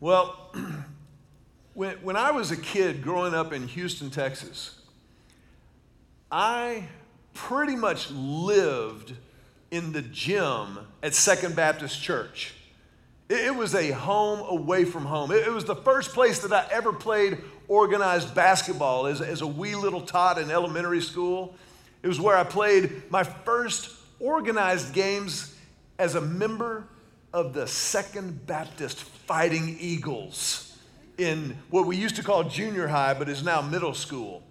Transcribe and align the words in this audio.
Well, 0.00 0.54
when, 1.74 1.96
when 1.96 2.16
I 2.16 2.30
was 2.30 2.52
a 2.52 2.56
kid 2.56 3.02
growing 3.02 3.34
up 3.34 3.52
in 3.52 3.66
Houston, 3.66 4.10
Texas, 4.10 4.80
I 6.30 6.84
pretty 7.34 7.74
much 7.74 8.08
lived 8.12 9.14
in 9.72 9.92
the 9.92 10.02
gym 10.02 10.78
at 11.02 11.14
Second 11.14 11.56
Baptist 11.56 12.00
Church. 12.00 12.54
It, 13.28 13.54
was 13.54 13.74
a 13.74 13.90
home 13.90 14.40
away 14.48 14.84
from 14.84 15.04
home. 15.04 15.32
It, 15.32 15.46
it, 15.46 15.52
was 15.52 15.64
the 15.64 15.76
first 15.76 16.14
place 16.14 16.38
that 16.40 16.52
I 16.52 16.66
ever 16.72 16.92
played 16.92 17.38
organized 17.66 18.34
basketball 18.34 19.06
as, 19.06 19.20
as 19.20 19.42
a 19.42 19.46
wee 19.46 19.74
little 19.74 20.00
tot 20.00 20.38
in 20.38 20.50
elementary 20.50 21.02
school. 21.02 21.54
It 22.02 22.08
was 22.08 22.20
where 22.20 22.36
I 22.36 22.44
played 22.44 23.10
my 23.10 23.24
first 23.24 23.90
organized 24.20 24.94
games 24.94 25.54
as 25.98 26.14
a 26.14 26.20
member 26.20 26.84
of 27.32 27.52
the 27.52 27.66
Second 27.66 28.46
Baptist 28.46 28.98
Fighting 28.98 29.76
Eagles 29.80 30.76
in 31.18 31.56
what 31.70 31.86
we 31.86 31.96
used 31.96 32.16
to 32.16 32.22
call 32.22 32.44
junior 32.44 32.86
high, 32.86 33.14
but 33.14 33.28
is 33.28 33.42
now 33.42 33.60
middle 33.60 33.94
school. 33.94 34.42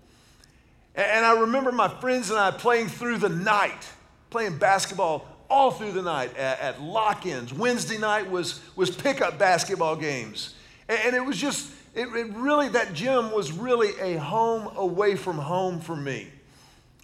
And 0.96 1.26
I 1.26 1.40
remember 1.40 1.72
my 1.72 1.88
friends 1.88 2.30
and 2.30 2.40
I 2.40 2.52
playing 2.52 2.88
through 2.88 3.20
the 3.20 3.30
night, 3.30 3.88
playing 4.30 4.58
basketball 4.58 5.28
all 5.50 5.72
through 5.72 5.94
the 5.94 6.02
night 6.02 6.36
at, 6.36 6.60
at 6.60 6.82
lock 6.82 7.26
ins. 7.26 7.54
Wednesday 7.54 7.98
night 7.98 8.30
was, 8.30 8.62
was 8.76 8.92
pickup 8.92 9.38
basketball 9.40 9.96
games. 9.96 10.56
And, 10.90 11.00
and 11.06 11.16
it 11.16 11.23
was 11.23 11.38
just, 11.38 11.72
it, 11.96 12.08
it 12.08 12.34
really, 12.34 12.70
that 12.70 12.94
gym 12.94 13.32
was 13.32 13.52
really 13.52 13.98
a 14.00 14.20
home 14.20 14.76
away 14.76 15.16
from 15.16 15.38
home 15.38 15.80
for 15.80 15.96
me. 15.96 16.28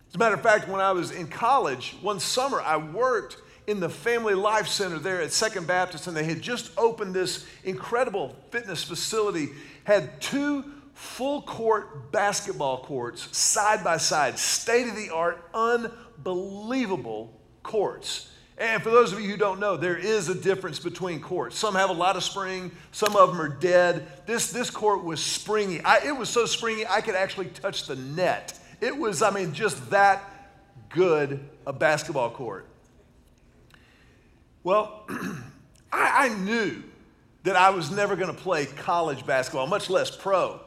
As 0.09 0.15
a 0.15 0.17
matter 0.17 0.35
of 0.35 0.41
fact, 0.41 0.67
when 0.67 0.81
I 0.81 0.91
was 0.91 1.11
in 1.11 1.27
college, 1.27 1.95
one 2.01 2.19
summer 2.19 2.61
I 2.61 2.77
worked 2.77 3.37
in 3.67 3.79
the 3.79 3.89
Family 3.89 4.33
Life 4.33 4.67
Center 4.67 4.99
there 4.99 5.21
at 5.21 5.31
Second 5.31 5.67
Baptist, 5.67 6.07
and 6.07 6.15
they 6.15 6.25
had 6.25 6.41
just 6.41 6.71
opened 6.77 7.13
this 7.13 7.45
incredible 7.63 8.35
fitness 8.51 8.83
facility, 8.83 9.49
had 9.83 10.21
two 10.21 10.65
full 10.93 11.41
court 11.41 12.11
basketball 12.11 12.83
courts 12.83 13.35
side 13.35 13.83
by 13.83 13.97
side, 13.97 14.37
state 14.37 14.87
of 14.87 14.95
the 14.95 15.09
art, 15.09 15.43
unbelievable 15.53 17.33
courts. 17.63 18.29
And 18.57 18.83
for 18.83 18.91
those 18.91 19.11
of 19.11 19.19
you 19.19 19.31
who 19.31 19.37
don't 19.37 19.59
know, 19.59 19.77
there 19.77 19.97
is 19.97 20.29
a 20.29 20.35
difference 20.35 20.77
between 20.77 21.21
courts. 21.21 21.57
Some 21.57 21.73
have 21.73 21.89
a 21.89 21.93
lot 21.93 22.15
of 22.15 22.23
spring, 22.23 22.71
some 22.91 23.15
of 23.15 23.29
them 23.29 23.41
are 23.41 23.49
dead. 23.49 24.07
This, 24.27 24.51
this 24.51 24.69
court 24.69 25.03
was 25.03 25.23
springy. 25.23 25.81
I, 25.81 26.05
it 26.05 26.15
was 26.15 26.29
so 26.29 26.45
springy, 26.45 26.85
I 26.85 27.01
could 27.01 27.15
actually 27.15 27.47
touch 27.47 27.87
the 27.87 27.95
net. 27.95 28.57
It 28.79 28.95
was, 28.95 29.21
I 29.21 29.31
mean, 29.31 29.53
just 29.53 29.89
that 29.89 30.23
good 30.89 31.39
a 31.65 31.73
basketball 31.73 32.29
court. 32.29 32.67
Well, 34.63 35.05
I, 35.91 36.25
I 36.25 36.29
knew 36.29 36.83
that 37.43 37.55
I 37.55 37.71
was 37.71 37.91
never 37.91 38.15
going 38.15 38.33
to 38.33 38.41
play 38.41 38.65
college 38.65 39.25
basketball, 39.25 39.67
much 39.67 39.89
less 39.89 40.15
pro. 40.15 40.59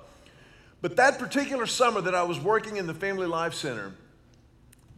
But 0.83 0.97
that 0.97 1.19
particular 1.19 1.67
summer 1.67 2.01
that 2.03 2.15
I 2.15 2.23
was 2.23 2.39
working 2.39 2.77
in 2.77 2.87
the 2.87 2.95
Family 2.95 3.27
Life 3.27 3.55
Center, 3.55 3.93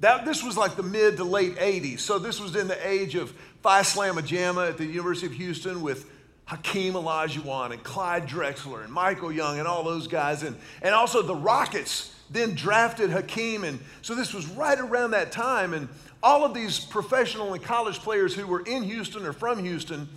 that, 0.00 0.24
this 0.24 0.42
was 0.42 0.56
like 0.56 0.76
the 0.76 0.82
mid 0.82 1.16
to 1.18 1.24
late 1.24 1.56
80s. 1.56 2.00
So 2.00 2.18
this 2.18 2.40
was 2.40 2.56
in 2.56 2.68
the 2.68 2.88
age 2.88 3.14
of 3.14 3.30
Phi 3.62 3.82
Slamma 3.82 4.22
Jamma 4.22 4.68
at 4.68 4.78
the 4.78 4.86
University 4.86 5.26
of 5.26 5.32
Houston 5.34 5.82
with 5.82 6.10
Hakeem 6.46 6.94
Olajuwon 6.94 7.72
and 7.72 7.82
Clyde 7.82 8.26
Drexler 8.26 8.82
and 8.82 8.92
Michael 8.92 9.30
Young 9.30 9.58
and 9.58 9.68
all 9.68 9.84
those 9.84 10.08
guys. 10.08 10.42
And, 10.42 10.56
and 10.82 10.94
also 10.94 11.22
the 11.22 11.34
Rockets 11.34 12.14
then 12.30 12.54
drafted 12.54 13.10
Hakeem. 13.10 13.64
And 13.64 13.78
so 14.02 14.14
this 14.14 14.34
was 14.34 14.46
right 14.48 14.78
around 14.78 15.12
that 15.12 15.32
time. 15.32 15.74
And 15.74 15.88
all 16.22 16.44
of 16.44 16.54
these 16.54 16.80
professional 16.80 17.54
and 17.54 17.62
college 17.62 17.98
players 18.00 18.34
who 18.34 18.46
were 18.46 18.60
in 18.60 18.82
Houston 18.82 19.24
or 19.24 19.32
from 19.32 19.62
Houston 19.62 20.08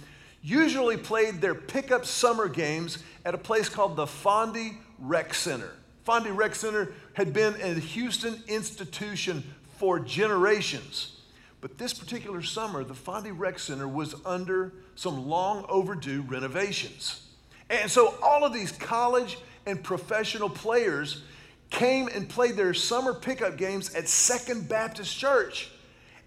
usually 0.42 0.98
played 0.98 1.42
their 1.42 1.54
pickup 1.54 2.06
summer 2.06 2.48
games 2.48 2.98
at 3.26 3.36
a 3.36 3.38
place 3.38 3.70
called 3.70 3.96
the 3.96 4.06
Fonde 4.06 4.76
Rec 5.00 5.34
Center. 5.34 5.72
Fonde 6.06 6.36
Rec 6.36 6.56
Center 6.56 6.94
had 7.14 7.32
been 7.34 7.54
a 7.62 7.74
Houston 7.76 8.42
institution 8.48 9.44
for 9.78 10.00
generations. 10.00 11.17
But 11.60 11.78
this 11.78 11.94
particular 11.94 12.42
summer, 12.42 12.84
the 12.84 12.95
Fonde 12.95 13.38
Rec 13.38 13.60
Center 13.60 13.88
was 13.88 14.16
under 14.26 14.73
some 14.95 15.28
long 15.28 15.66
overdue 15.70 16.23
renovations. 16.23 17.28
And 17.70 17.90
so 17.90 18.16
all 18.23 18.44
of 18.44 18.52
these 18.52 18.72
college 18.72 19.38
and 19.67 19.84
professional 19.84 20.50
players 20.50 21.22
came 21.70 22.08
and 22.08 22.28
played 22.28 22.56
their 22.56 22.73
summer 22.73 23.14
pickup 23.14 23.58
games 23.58 23.94
at 23.94 24.10
Second 24.10 24.67
Baptist 24.67 25.16
Church. 25.17 25.70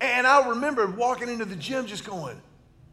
And 0.00 0.26
I 0.26 0.48
remember 0.48 0.86
walking 0.86 1.28
into 1.28 1.44
the 1.44 1.56
gym 1.56 1.86
just 1.86 2.04
going, 2.04 2.40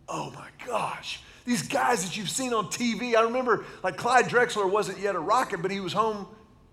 oh 0.07 0.31
my 0.31 0.47
gosh, 0.65 1.21
these 1.45 1.67
guys 1.67 2.05
that 2.05 2.15
you've 2.17 2.29
seen 2.29 2.53
on 2.53 2.65
TV. 2.65 3.15
I 3.15 3.21
remember 3.23 3.65
like 3.83 3.97
Clyde 3.97 4.25
Drexler 4.25 4.69
wasn't 4.69 4.99
yet 4.99 5.15
a 5.15 5.19
Rocket, 5.19 5.61
but 5.61 5.71
he 5.71 5.79
was 5.79 5.93
home 5.93 6.27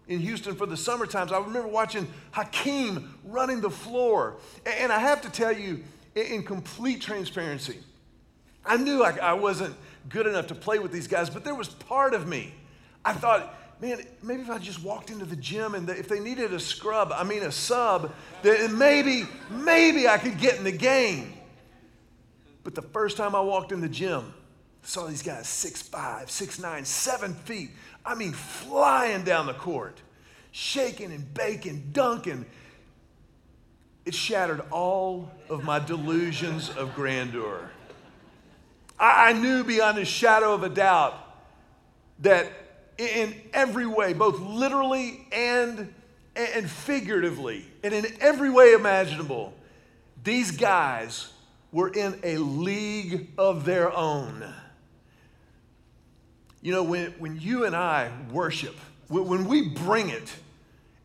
in 0.08 0.20
Houston 0.20 0.54
for 0.54 0.66
the 0.66 0.76
summer 0.76 1.06
times. 1.06 1.32
I 1.32 1.38
remember 1.38 1.68
watching 1.68 2.06
Hakeem 2.32 3.14
running 3.24 3.60
the 3.60 3.70
floor. 3.70 4.36
And 4.66 4.90
I 4.90 4.98
have 4.98 5.22
to 5.22 5.30
tell 5.30 5.52
you, 5.52 5.84
in 6.14 6.42
complete 6.42 7.00
transparency, 7.00 7.78
I 8.64 8.76
knew 8.76 9.04
I, 9.04 9.16
I 9.18 9.32
wasn't 9.34 9.74
good 10.08 10.26
enough 10.26 10.46
to 10.48 10.54
play 10.54 10.78
with 10.78 10.92
these 10.92 11.06
guys, 11.06 11.30
but 11.30 11.44
there 11.44 11.54
was 11.54 11.68
part 11.68 12.14
of 12.14 12.26
me. 12.26 12.54
I 13.04 13.12
thought, 13.12 13.54
man, 13.80 14.00
maybe 14.22 14.42
if 14.42 14.50
I 14.50 14.58
just 14.58 14.82
walked 14.82 15.10
into 15.10 15.24
the 15.24 15.36
gym 15.36 15.74
and 15.74 15.88
if 15.88 16.08
they 16.08 16.20
needed 16.20 16.52
a 16.52 16.60
scrub, 16.60 17.12
I 17.14 17.24
mean 17.24 17.42
a 17.42 17.52
sub, 17.52 18.12
then 18.42 18.76
maybe, 18.76 19.26
maybe 19.50 20.08
I 20.08 20.18
could 20.18 20.38
get 20.38 20.56
in 20.56 20.64
the 20.64 20.72
game. 20.72 21.34
But 22.64 22.74
the 22.74 22.82
first 22.82 23.16
time 23.16 23.34
I 23.34 23.40
walked 23.40 23.72
in 23.72 23.80
the 23.80 23.88
gym, 23.88 24.34
saw 24.82 25.06
these 25.06 25.22
guys 25.22 25.48
six 25.48 25.82
five, 25.82 26.30
six 26.30 26.58
nine, 26.58 26.84
seven 26.84 27.34
feet. 27.34 27.70
I 28.04 28.14
mean, 28.14 28.32
flying 28.32 29.22
down 29.22 29.46
the 29.46 29.54
court, 29.54 30.00
shaking 30.50 31.12
and 31.12 31.32
baking, 31.34 31.90
dunking. 31.92 32.46
It 34.04 34.14
shattered 34.14 34.62
all 34.70 35.30
of 35.50 35.64
my 35.64 35.78
delusions 35.78 36.70
of 36.70 36.94
grandeur. 36.94 37.70
I, 38.98 39.30
I 39.30 39.32
knew 39.34 39.64
beyond 39.64 39.98
a 39.98 40.04
shadow 40.04 40.54
of 40.54 40.62
a 40.62 40.68
doubt 40.70 41.14
that 42.20 42.50
in 42.98 43.34
every 43.52 43.86
way, 43.86 44.12
both 44.12 44.40
literally 44.40 45.26
and, 45.32 45.94
and 46.34 46.70
figuratively, 46.70 47.64
and 47.82 47.94
in 47.94 48.06
every 48.20 48.50
way 48.50 48.72
imaginable, 48.72 49.54
these 50.24 50.50
guys 50.50 51.32
were 51.70 51.88
in 51.88 52.18
a 52.24 52.38
league 52.38 53.28
of 53.38 53.64
their 53.64 53.94
own. 53.96 54.44
You 56.60 56.72
know, 56.72 56.82
when, 56.82 57.12
when 57.12 57.40
you 57.40 57.64
and 57.64 57.76
I 57.76 58.10
worship, 58.32 58.74
when 59.08 59.46
we 59.46 59.68
bring 59.68 60.08
it 60.08 60.34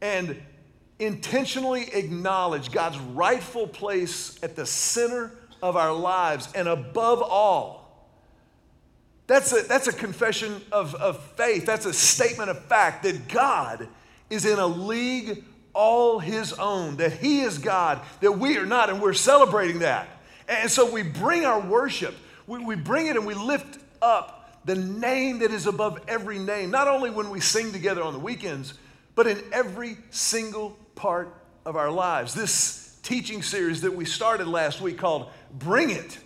and 0.02 0.42
intentionally 1.00 1.94
acknowledge 1.94 2.72
God's 2.72 2.98
rightful 2.98 3.68
place 3.68 4.40
at 4.44 4.56
the 4.56 4.66
center 4.66 5.32
of 5.62 5.78
our 5.78 5.94
lives 5.94 6.50
and 6.56 6.68
above 6.68 7.22
all, 7.22 7.83
that's 9.28 9.54
a, 9.54 9.62
that's 9.68 9.88
a 9.88 9.94
confession 9.94 10.62
of, 10.72 10.96
of 10.96 11.22
faith. 11.36 11.66
That's 11.66 11.86
a 11.86 11.94
statement 11.94 12.50
of 12.50 12.64
fact 12.66 13.04
that 13.04 13.28
God 13.28 13.88
is 14.30 14.46
in 14.46 14.60
a 14.60 14.68
league 14.68 15.44
all 15.74 16.20
his 16.20 16.54
own, 16.54 16.98
that 16.98 17.14
he 17.14 17.42
is 17.42 17.58
God, 17.58 18.02
that 18.22 18.34
we 18.34 18.58
are 18.58 18.66
not, 18.66 18.90
and 18.90 19.02
we're 19.02 19.14
celebrating 19.14 19.80
that. 19.80 20.08
And 20.48 20.70
so 20.70 20.92
we 20.92 21.04
bring 21.04 21.46
our 21.46 21.60
worship, 21.60 22.16
we, 22.48 22.64
we 22.64 22.76
bring 22.76 23.08
it 23.08 23.16
and 23.16 23.26
we 23.26 23.34
lift 23.34 23.80
up 24.02 24.62
the 24.66 24.76
name 24.76 25.40
that 25.40 25.52
is 25.52 25.68
above 25.68 26.00
every 26.08 26.40
name, 26.40 26.72
not 26.72 26.88
only 26.88 27.10
when 27.10 27.30
we 27.30 27.40
sing 27.40 27.72
together 27.72 28.04
on 28.04 28.14
the 28.14 28.20
weekends, 28.20 28.74
but 29.16 29.28
in 29.28 29.42
every 29.52 29.98
single 30.10 30.78
part 30.96 31.34
of 31.66 31.76
our 31.76 31.92
lives. 31.92 32.34
This 32.34 32.98
teaching 33.04 33.42
series 33.42 33.82
that 33.82 33.94
we 33.94 34.06
started 34.06 34.48
last 34.48 34.82
week 34.82 34.98
called 34.98 35.30
Bring 35.52 35.90
It 35.90 36.18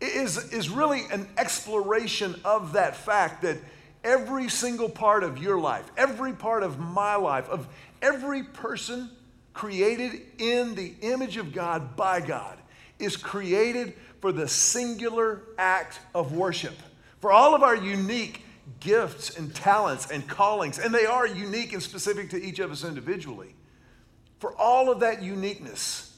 is, 0.00 0.52
is 0.52 0.68
really 0.68 1.02
an 1.10 1.28
exploration 1.38 2.38
of 2.44 2.74
that 2.74 2.96
fact 2.96 3.42
that 3.42 3.58
every 4.04 4.48
single 4.48 4.88
part 4.88 5.24
of 5.24 5.38
your 5.38 5.58
life, 5.58 5.90
every 5.96 6.32
part 6.32 6.62
of 6.62 6.78
my 6.78 7.16
life, 7.16 7.48
of 7.48 7.66
every 8.02 8.42
person 8.42 9.10
created 9.52 10.20
in 10.38 10.74
the 10.74 10.92
image 11.00 11.36
of 11.36 11.52
God 11.52 11.96
by 11.96 12.20
God, 12.20 12.58
is 12.98 13.16
created 13.16 13.94
for 14.20 14.32
the 14.32 14.48
singular 14.48 15.42
act 15.58 15.98
of 16.14 16.32
worship. 16.34 16.74
For 17.20 17.32
all 17.32 17.54
of 17.54 17.62
our 17.62 17.76
unique 17.76 18.42
gifts 18.80 19.36
and 19.36 19.54
talents 19.54 20.10
and 20.10 20.26
callings, 20.28 20.78
and 20.78 20.94
they 20.94 21.06
are 21.06 21.26
unique 21.26 21.72
and 21.72 21.82
specific 21.82 22.30
to 22.30 22.42
each 22.42 22.58
of 22.58 22.70
us 22.70 22.84
individually. 22.84 23.54
For 24.38 24.54
all 24.56 24.90
of 24.90 25.00
that 25.00 25.22
uniqueness, 25.22 26.15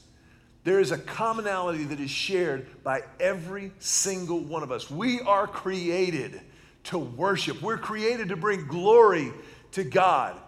there 0.63 0.79
is 0.79 0.91
a 0.91 0.97
commonality 0.97 1.85
that 1.85 1.99
is 1.99 2.11
shared 2.11 2.83
by 2.83 3.01
every 3.19 3.71
single 3.79 4.39
one 4.39 4.63
of 4.63 4.71
us. 4.71 4.91
We 4.91 5.21
are 5.21 5.47
created 5.47 6.41
to 6.85 6.97
worship, 6.97 7.61
we're 7.61 7.77
created 7.77 8.29
to 8.29 8.35
bring 8.35 8.65
glory 8.67 9.31
to 9.73 9.83
God. 9.83 10.39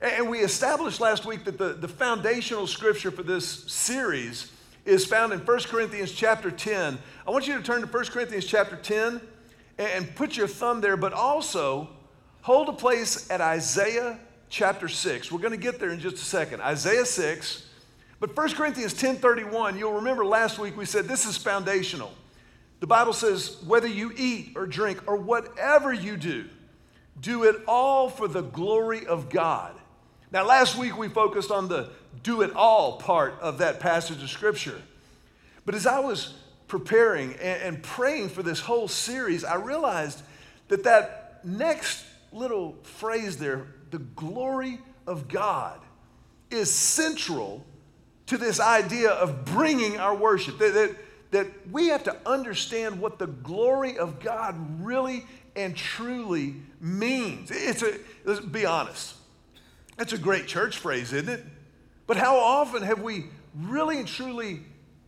And 0.00 0.28
we 0.28 0.40
established 0.40 1.00
last 1.00 1.24
week 1.24 1.44
that 1.44 1.56
the, 1.56 1.74
the 1.74 1.88
foundational 1.88 2.66
scripture 2.66 3.10
for 3.10 3.22
this 3.22 3.46
series 3.72 4.50
is 4.84 5.06
found 5.06 5.32
in 5.32 5.38
1 5.38 5.60
Corinthians 5.62 6.12
chapter 6.12 6.50
10. 6.50 6.98
I 7.26 7.30
want 7.30 7.46
you 7.46 7.56
to 7.56 7.62
turn 7.62 7.80
to 7.80 7.86
1 7.86 8.04
Corinthians 8.06 8.44
chapter 8.44 8.76
10, 8.76 9.20
and 9.78 10.14
put 10.14 10.36
your 10.36 10.46
thumb 10.46 10.80
there, 10.80 10.96
but 10.96 11.12
also 11.12 11.88
hold 12.42 12.68
a 12.68 12.72
place 12.72 13.30
at 13.30 13.40
Isaiah 13.40 14.18
chapter 14.48 14.88
6. 14.88 15.32
We're 15.32 15.40
going 15.40 15.52
to 15.52 15.56
get 15.56 15.80
there 15.80 15.90
in 15.90 16.00
just 16.00 16.16
a 16.16 16.24
second. 16.24 16.60
Isaiah 16.60 17.06
6. 17.06 17.63
But 18.24 18.34
1 18.34 18.54
Corinthians 18.54 18.94
10:31, 18.94 19.76
you'll 19.76 19.92
remember 19.92 20.24
last 20.24 20.58
week 20.58 20.78
we 20.78 20.86
said 20.86 21.06
this 21.06 21.26
is 21.26 21.36
foundational. 21.36 22.10
The 22.80 22.86
Bible 22.86 23.12
says 23.12 23.58
whether 23.66 23.86
you 23.86 24.14
eat 24.16 24.54
or 24.56 24.66
drink 24.66 25.02
or 25.06 25.16
whatever 25.16 25.92
you 25.92 26.16
do, 26.16 26.46
do 27.20 27.44
it 27.44 27.56
all 27.68 28.08
for 28.08 28.26
the 28.26 28.40
glory 28.40 29.06
of 29.06 29.28
God. 29.28 29.74
Now 30.32 30.46
last 30.46 30.74
week 30.74 30.96
we 30.96 31.10
focused 31.10 31.50
on 31.50 31.68
the 31.68 31.90
do 32.22 32.40
it 32.40 32.56
all 32.56 32.96
part 32.96 33.38
of 33.42 33.58
that 33.58 33.78
passage 33.78 34.22
of 34.22 34.30
scripture. 34.30 34.80
But 35.66 35.74
as 35.74 35.86
I 35.86 35.98
was 35.98 36.32
preparing 36.66 37.34
and, 37.34 37.82
praying 37.82 38.30
for 38.30 38.42
this 38.42 38.60
whole 38.60 38.88
series, 38.88 39.44
I 39.44 39.56
realized 39.56 40.22
that 40.68 40.84
that 40.84 41.40
next 41.44 42.02
little 42.32 42.78
phrase 42.84 43.36
there, 43.36 43.66
the 43.90 43.98
glory 43.98 44.80
of 45.06 45.28
God, 45.28 45.78
is 46.50 46.72
central 46.72 47.66
to 48.26 48.38
this 48.38 48.60
idea 48.60 49.10
of 49.10 49.44
bringing 49.44 49.98
our 49.98 50.14
worship. 50.14 50.58
That, 50.58 50.74
that, 50.74 50.96
that 51.32 51.46
we 51.70 51.88
have 51.88 52.04
to 52.04 52.16
understand 52.26 53.00
what 53.00 53.18
the 53.18 53.26
glory 53.26 53.98
of 53.98 54.20
God 54.20 54.54
really 54.84 55.24
and 55.56 55.76
truly 55.76 56.56
means. 56.80 57.50
It's 57.50 57.82
a, 57.82 57.98
let's 58.24 58.40
be 58.40 58.66
honest, 58.66 59.14
it's 59.98 60.12
a 60.12 60.18
great 60.18 60.46
church 60.46 60.78
phrase, 60.78 61.12
isn't 61.12 61.28
it? 61.28 61.44
But 62.06 62.16
how 62.16 62.36
often 62.36 62.82
have 62.82 63.00
we 63.00 63.26
really 63.54 63.98
and 63.98 64.08
truly 64.08 64.60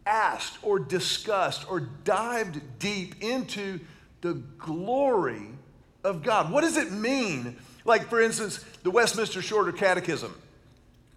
asked 0.07 0.59
or 0.63 0.79
discussed 0.79 1.69
or 1.69 1.81
dived 1.81 2.61
deep 2.79 3.23
into 3.23 3.81
the 4.21 4.35
glory 4.59 5.49
of 6.05 6.23
God? 6.23 6.51
What 6.51 6.63
does 6.63 6.77
it 6.77 6.93
mean? 6.93 7.57
Like, 7.85 8.09
for 8.09 8.21
instance, 8.21 8.65
the 8.83 8.91
Westminster 8.91 9.43
Shorter 9.43 9.73
Catechism, 9.73 10.35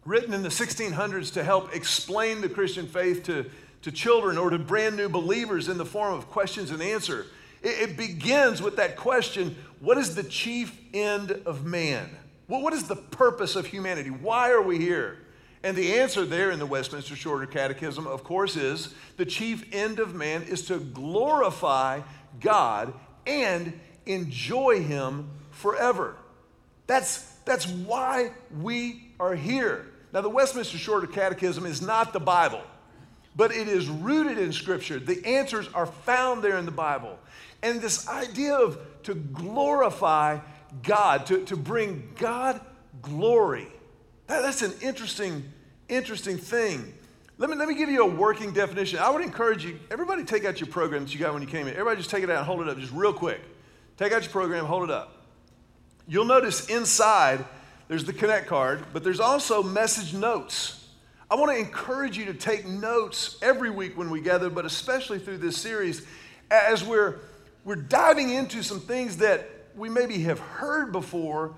written 0.09 0.33
in 0.33 0.41
the 0.41 0.49
1600s 0.49 1.31
to 1.33 1.43
help 1.43 1.75
explain 1.75 2.41
the 2.41 2.49
Christian 2.49 2.87
faith 2.87 3.23
to, 3.23 3.45
to 3.83 3.91
children 3.91 4.39
or 4.39 4.49
to 4.49 4.57
brand 4.57 4.97
new 4.97 5.07
believers 5.07 5.69
in 5.69 5.77
the 5.77 5.85
form 5.85 6.15
of 6.15 6.27
questions 6.29 6.71
and 6.71 6.81
answer. 6.81 7.27
It, 7.61 7.91
it 7.91 7.97
begins 7.97 8.59
with 8.59 8.75
that 8.77 8.97
question 8.97 9.55
what 9.79 9.99
is 9.99 10.15
the 10.15 10.23
chief 10.23 10.77
end 10.95 11.31
of 11.45 11.63
man? 11.63 12.09
Well, 12.47 12.61
what 12.61 12.73
is 12.73 12.87
the 12.87 12.95
purpose 12.95 13.55
of 13.55 13.67
humanity? 13.67 14.09
Why 14.09 14.49
are 14.49 14.63
we 14.63 14.79
here? 14.79 15.19
And 15.61 15.77
the 15.77 15.99
answer 15.99 16.25
there 16.25 16.49
in 16.49 16.57
the 16.57 16.65
Westminster 16.65 17.15
Shorter 17.15 17.45
Catechism, 17.45 18.07
of 18.07 18.23
course, 18.23 18.57
is 18.57 18.95
the 19.17 19.25
chief 19.25 19.63
end 19.71 19.99
of 19.99 20.15
man 20.15 20.41
is 20.41 20.63
to 20.67 20.79
glorify 20.79 22.01
God 22.39 22.93
and 23.27 23.79
enjoy 24.07 24.81
Him 24.81 25.29
forever. 25.51 26.15
That's, 26.87 27.21
that's 27.45 27.67
why 27.67 28.31
we 28.59 29.11
are 29.19 29.35
here. 29.35 29.85
Now, 30.13 30.21
the 30.21 30.29
Westminster 30.29 30.77
Shorter 30.77 31.07
Catechism 31.07 31.65
is 31.65 31.81
not 31.81 32.13
the 32.13 32.19
Bible, 32.19 32.61
but 33.35 33.51
it 33.51 33.67
is 33.67 33.87
rooted 33.87 34.37
in 34.37 34.51
Scripture. 34.51 34.99
The 34.99 35.23
answers 35.25 35.67
are 35.73 35.85
found 35.85 36.43
there 36.43 36.57
in 36.57 36.65
the 36.65 36.71
Bible. 36.71 37.17
And 37.61 37.81
this 37.81 38.07
idea 38.07 38.55
of 38.55 38.79
to 39.03 39.15
glorify 39.15 40.39
God, 40.83 41.25
to, 41.27 41.45
to 41.45 41.57
bring 41.57 42.11
God 42.17 42.61
glory 43.01 43.67
that, 44.29 44.43
that's 44.43 44.61
an 44.61 44.73
interesting, 44.81 45.43
interesting 45.89 46.37
thing. 46.37 46.93
Let 47.39 47.49
me, 47.49 47.55
let 47.55 47.67
me 47.67 47.73
give 47.73 47.89
you 47.89 48.03
a 48.03 48.07
working 48.07 48.53
definition. 48.53 48.99
I 48.99 49.09
would 49.09 49.23
encourage 49.23 49.65
you, 49.65 49.79
everybody 49.89 50.23
take 50.23 50.45
out 50.45 50.61
your 50.61 50.69
program 50.69 51.05
that 51.05 51.13
you 51.13 51.19
got 51.19 51.33
when 51.33 51.41
you 51.41 51.47
came 51.47 51.67
in. 51.67 51.73
Everybody 51.73 51.97
just 51.97 52.11
take 52.11 52.23
it 52.23 52.29
out 52.29 52.37
and 52.37 52.45
hold 52.45 52.61
it 52.61 52.69
up 52.69 52.77
just 52.77 52.93
real 52.93 53.11
quick. 53.11 53.41
Take 53.97 54.13
out 54.13 54.21
your 54.21 54.31
program, 54.31 54.65
hold 54.65 54.83
it 54.83 54.91
up. 54.91 55.25
You'll 56.07 56.25
notice 56.25 56.69
inside 56.69 57.43
there's 57.89 58.05
the 58.05 58.13
Connect 58.13 58.47
card, 58.47 58.85
but 58.93 59.03
there's 59.03 59.19
also 59.19 59.61
message 59.61 60.13
notes. 60.13 60.87
I 61.29 61.35
want 61.35 61.51
to 61.51 61.57
encourage 61.57 62.17
you 62.17 62.25
to 62.25 62.33
take 62.33 62.65
notes 62.65 63.37
every 63.41 63.69
week 63.69 63.97
when 63.97 64.09
we 64.09 64.21
gather, 64.21 64.49
but 64.49 64.63
especially 64.63 65.19
through 65.19 65.39
this 65.39 65.57
series 65.57 66.07
as 66.49 66.85
we're, 66.85 67.19
we're 67.65 67.75
diving 67.75 68.29
into 68.29 68.63
some 68.63 68.79
things 68.79 69.17
that 69.17 69.49
we 69.75 69.89
maybe 69.89 70.19
have 70.21 70.39
heard 70.39 70.93
before 70.93 71.55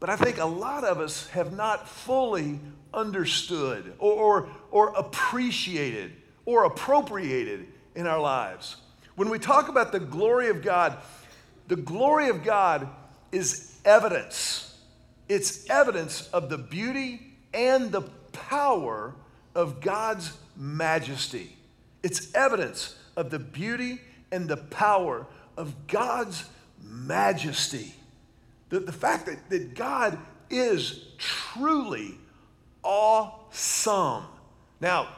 but 0.00 0.10
I 0.10 0.16
think 0.16 0.38
a 0.38 0.44
lot 0.44 0.84
of 0.84 1.00
us 1.00 1.26
have 1.28 1.52
not 1.52 1.88
fully 1.88 2.60
understood 2.94 3.94
or, 3.98 4.12
or, 4.12 4.48
or 4.70 4.88
appreciated 4.90 6.12
or 6.44 6.64
appropriated 6.64 7.66
in 7.94 8.06
our 8.06 8.20
lives. 8.20 8.76
When 9.16 9.28
we 9.28 9.38
talk 9.38 9.68
about 9.68 9.90
the 9.90 10.00
glory 10.00 10.48
of 10.48 10.62
God, 10.62 10.98
the 11.66 11.76
glory 11.76 12.28
of 12.28 12.44
God 12.44 12.88
is 13.32 13.76
evidence. 13.84 14.67
It's 15.28 15.68
evidence 15.68 16.28
of 16.32 16.48
the 16.48 16.58
beauty 16.58 17.34
and 17.52 17.92
the 17.92 18.02
power 18.32 19.14
of 19.54 19.80
God's 19.80 20.36
majesty. 20.56 21.56
It's 22.02 22.32
evidence 22.34 22.96
of 23.16 23.30
the 23.30 23.38
beauty 23.38 24.00
and 24.30 24.48
the 24.48 24.56
power 24.56 25.26
of 25.56 25.86
God's 25.86 26.44
majesty. 26.82 27.94
The, 28.68 28.80
the 28.80 28.92
fact 28.92 29.26
that, 29.26 29.50
that 29.50 29.74
God 29.74 30.18
is 30.50 31.04
truly 31.18 32.14
awesome. 32.82 34.24
Now, 34.80 35.08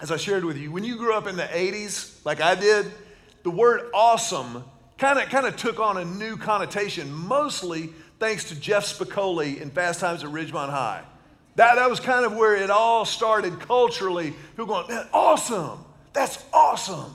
as 0.00 0.10
I 0.10 0.16
shared 0.16 0.44
with 0.44 0.56
you, 0.56 0.70
when 0.70 0.84
you 0.84 0.96
grew 0.96 1.14
up 1.14 1.26
in 1.26 1.36
the 1.36 1.42
80s, 1.42 2.24
like 2.24 2.40
I 2.40 2.54
did, 2.54 2.86
the 3.42 3.50
word 3.50 3.90
awesome 3.92 4.64
kind 4.96 5.18
of 5.18 5.28
kind 5.28 5.46
of 5.46 5.56
took 5.56 5.78
on 5.78 5.96
a 5.96 6.04
new 6.04 6.36
connotation, 6.36 7.12
mostly 7.12 7.90
thanks 8.18 8.44
to 8.44 8.58
Jeff 8.58 8.84
Spicoli 8.84 9.60
in 9.60 9.70
Fast 9.70 10.00
Times 10.00 10.24
at 10.24 10.30
Ridgemont 10.30 10.70
High. 10.70 11.02
That, 11.56 11.74
that 11.74 11.90
was 11.90 11.98
kind 12.00 12.24
of 12.24 12.36
where 12.36 12.56
it 12.56 12.70
all 12.70 13.04
started 13.04 13.58
culturally. 13.60 14.32
People 14.50 14.66
going, 14.66 14.88
man, 14.88 15.06
awesome. 15.12 15.84
That's 16.12 16.44
awesome. 16.52 17.14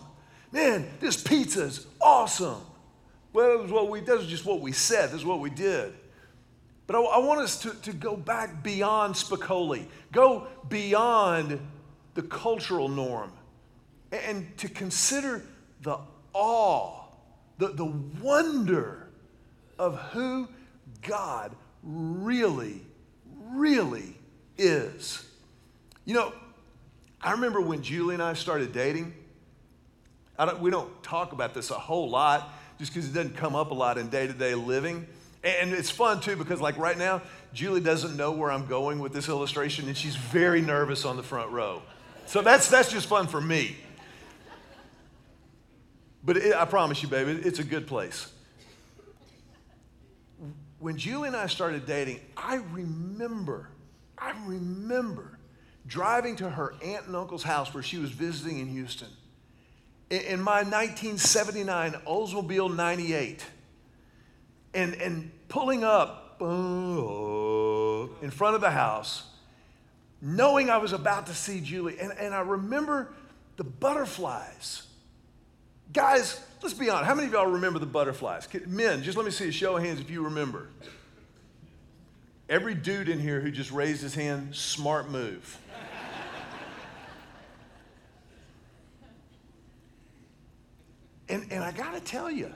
Man, 0.52 0.88
this 1.00 1.22
pizza's 1.22 1.88
awesome. 2.02 2.62
Well, 3.32 3.54
it 3.54 3.62
was 3.62 3.72
what 3.72 3.90
we, 3.90 4.02
that 4.02 4.18
was 4.18 4.28
just 4.28 4.46
what 4.46 4.60
we 4.60 4.72
said. 4.72 5.08
This 5.08 5.22
is 5.22 5.26
what 5.26 5.40
we 5.40 5.50
did. 5.50 5.94
But 6.88 6.98
I, 6.98 7.02
I 7.02 7.18
want 7.20 7.40
us 7.40 7.62
to, 7.62 7.74
to 7.82 7.94
go 7.94 8.16
back 8.16 8.62
beyond 8.64 9.16
Spicoli, 9.16 9.86
go 10.12 10.48
beyond 10.70 11.60
the 12.14 12.22
cultural 12.22 12.90
norm, 12.90 13.32
and, 14.12 14.22
and 14.22 14.58
to 14.58 14.70
consider 14.70 15.44
the 15.82 15.98
awe, 16.34 17.06
the, 17.58 17.70
the 17.70 17.86
wonder 18.22 19.08
of 19.80 19.98
who 20.12 20.48
God 21.04 21.56
really, 21.84 22.82
really 23.52 24.16
is. 24.58 25.26
You 26.06 26.14
know, 26.14 26.34
I 27.22 27.32
remember 27.32 27.62
when 27.62 27.82
Julie 27.82 28.16
and 28.16 28.24
I 28.24 28.34
started 28.34 28.74
dating. 28.74 29.14
I 30.38 30.46
don't, 30.46 30.60
we 30.60 30.72
don't 30.72 31.04
talk 31.04 31.32
about 31.32 31.54
this 31.54 31.72
a 31.72 31.76
whole 31.76 32.10
lot 32.10 32.50
just 32.80 32.94
because 32.94 33.10
it 33.10 33.14
doesn't 33.14 33.38
come 33.38 33.56
up 33.56 33.72
a 33.72 33.74
lot 33.74 33.98
in 33.98 34.10
day 34.10 34.28
to 34.28 34.34
day 34.34 34.56
living. 34.56 35.08
And 35.44 35.74
it's 35.74 35.90
fun 35.90 36.22
too 36.22 36.36
because, 36.36 36.62
like 36.62 36.78
right 36.78 36.98
now, 36.98 37.22
Julie 37.54 37.82
doesn't 37.82 38.18
know 38.18 38.32
where 38.32 38.52
I'm 38.52 38.66
going 38.66 39.00
with 39.00 39.14
this 39.14 39.30
illustration, 39.30 39.88
and 39.88 39.96
she's 39.96 40.16
very 40.16 40.62
nervous 40.62 41.06
on 41.06 41.18
the 41.18 41.24
front 41.24 41.52
row. 41.52 41.82
So 42.26 42.42
that's, 42.42 42.70
that's 42.70 42.92
just 42.92 43.08
fun 43.08 43.28
for 43.28 43.42
me. 43.42 43.76
But 46.24 46.38
it, 46.38 46.56
I 46.56 46.66
promise 46.66 47.04
you, 47.04 47.10
baby, 47.10 47.32
it's 47.32 47.60
a 47.60 47.64
good 47.64 47.88
place. 47.88 48.33
When 50.84 50.98
Julie 50.98 51.30
and 51.30 51.38
I 51.38 51.48
started 51.48 51.86
dating, 51.86 52.20
I 52.36 52.56
remember, 52.56 53.70
I 54.18 54.34
remember 54.46 55.40
driving 55.88 56.36
to 56.36 56.50
her 56.50 56.76
aunt 56.84 57.08
and 57.08 57.16
uncle's 57.16 57.44
house 57.44 57.74
where 57.74 57.82
she 57.82 57.96
was 57.96 58.12
visiting 58.12 58.60
in 58.60 58.68
Houston 58.68 59.08
in 60.10 60.42
my 60.42 60.64
1979 60.64 61.94
Oldsmobile 62.06 62.76
98 62.76 63.46
and, 64.74 64.96
and 64.96 65.32
pulling 65.48 65.86
up 65.86 66.36
uh, 66.42 66.46
in 68.22 68.30
front 68.30 68.56
of 68.56 68.60
the 68.60 68.72
house, 68.72 69.24
knowing 70.22 70.70
I 70.70 70.80
was 70.80 70.92
about 70.92 71.28
to 71.28 71.34
see 71.34 71.62
Julie. 71.62 71.98
And, 71.98 72.12
and 72.12 72.34
I 72.34 72.42
remember 72.42 73.14
the 73.56 73.64
butterflies. 73.64 74.86
Guys, 75.94 76.42
let's 76.64 76.74
be 76.74 76.90
honest. 76.90 77.06
How 77.06 77.14
many 77.14 77.28
of 77.28 77.34
y'all 77.34 77.48
remember 77.48 77.78
the 77.78 77.86
butterflies? 77.86 78.48
Men, 78.66 79.04
just 79.04 79.18
let 79.18 79.26
me 79.26 79.32
see 79.32 79.50
a 79.50 79.52
show 79.52 79.76
of 79.76 79.84
hands 79.84 80.00
if 80.00 80.10
you 80.10 80.24
remember. 80.24 80.70
Every 82.50 82.74
dude 82.74 83.10
in 83.10 83.20
here 83.20 83.42
who 83.42 83.52
just 83.52 83.72
raised 83.72 84.02
his 84.02 84.16
hand, 84.16 84.56
smart 84.56 85.10
move. 85.10 85.60
And, 91.30 91.52
and 91.52 91.64
I 91.64 91.72
got 91.72 91.94
to 91.94 92.00
tell 92.00 92.30
you, 92.30 92.54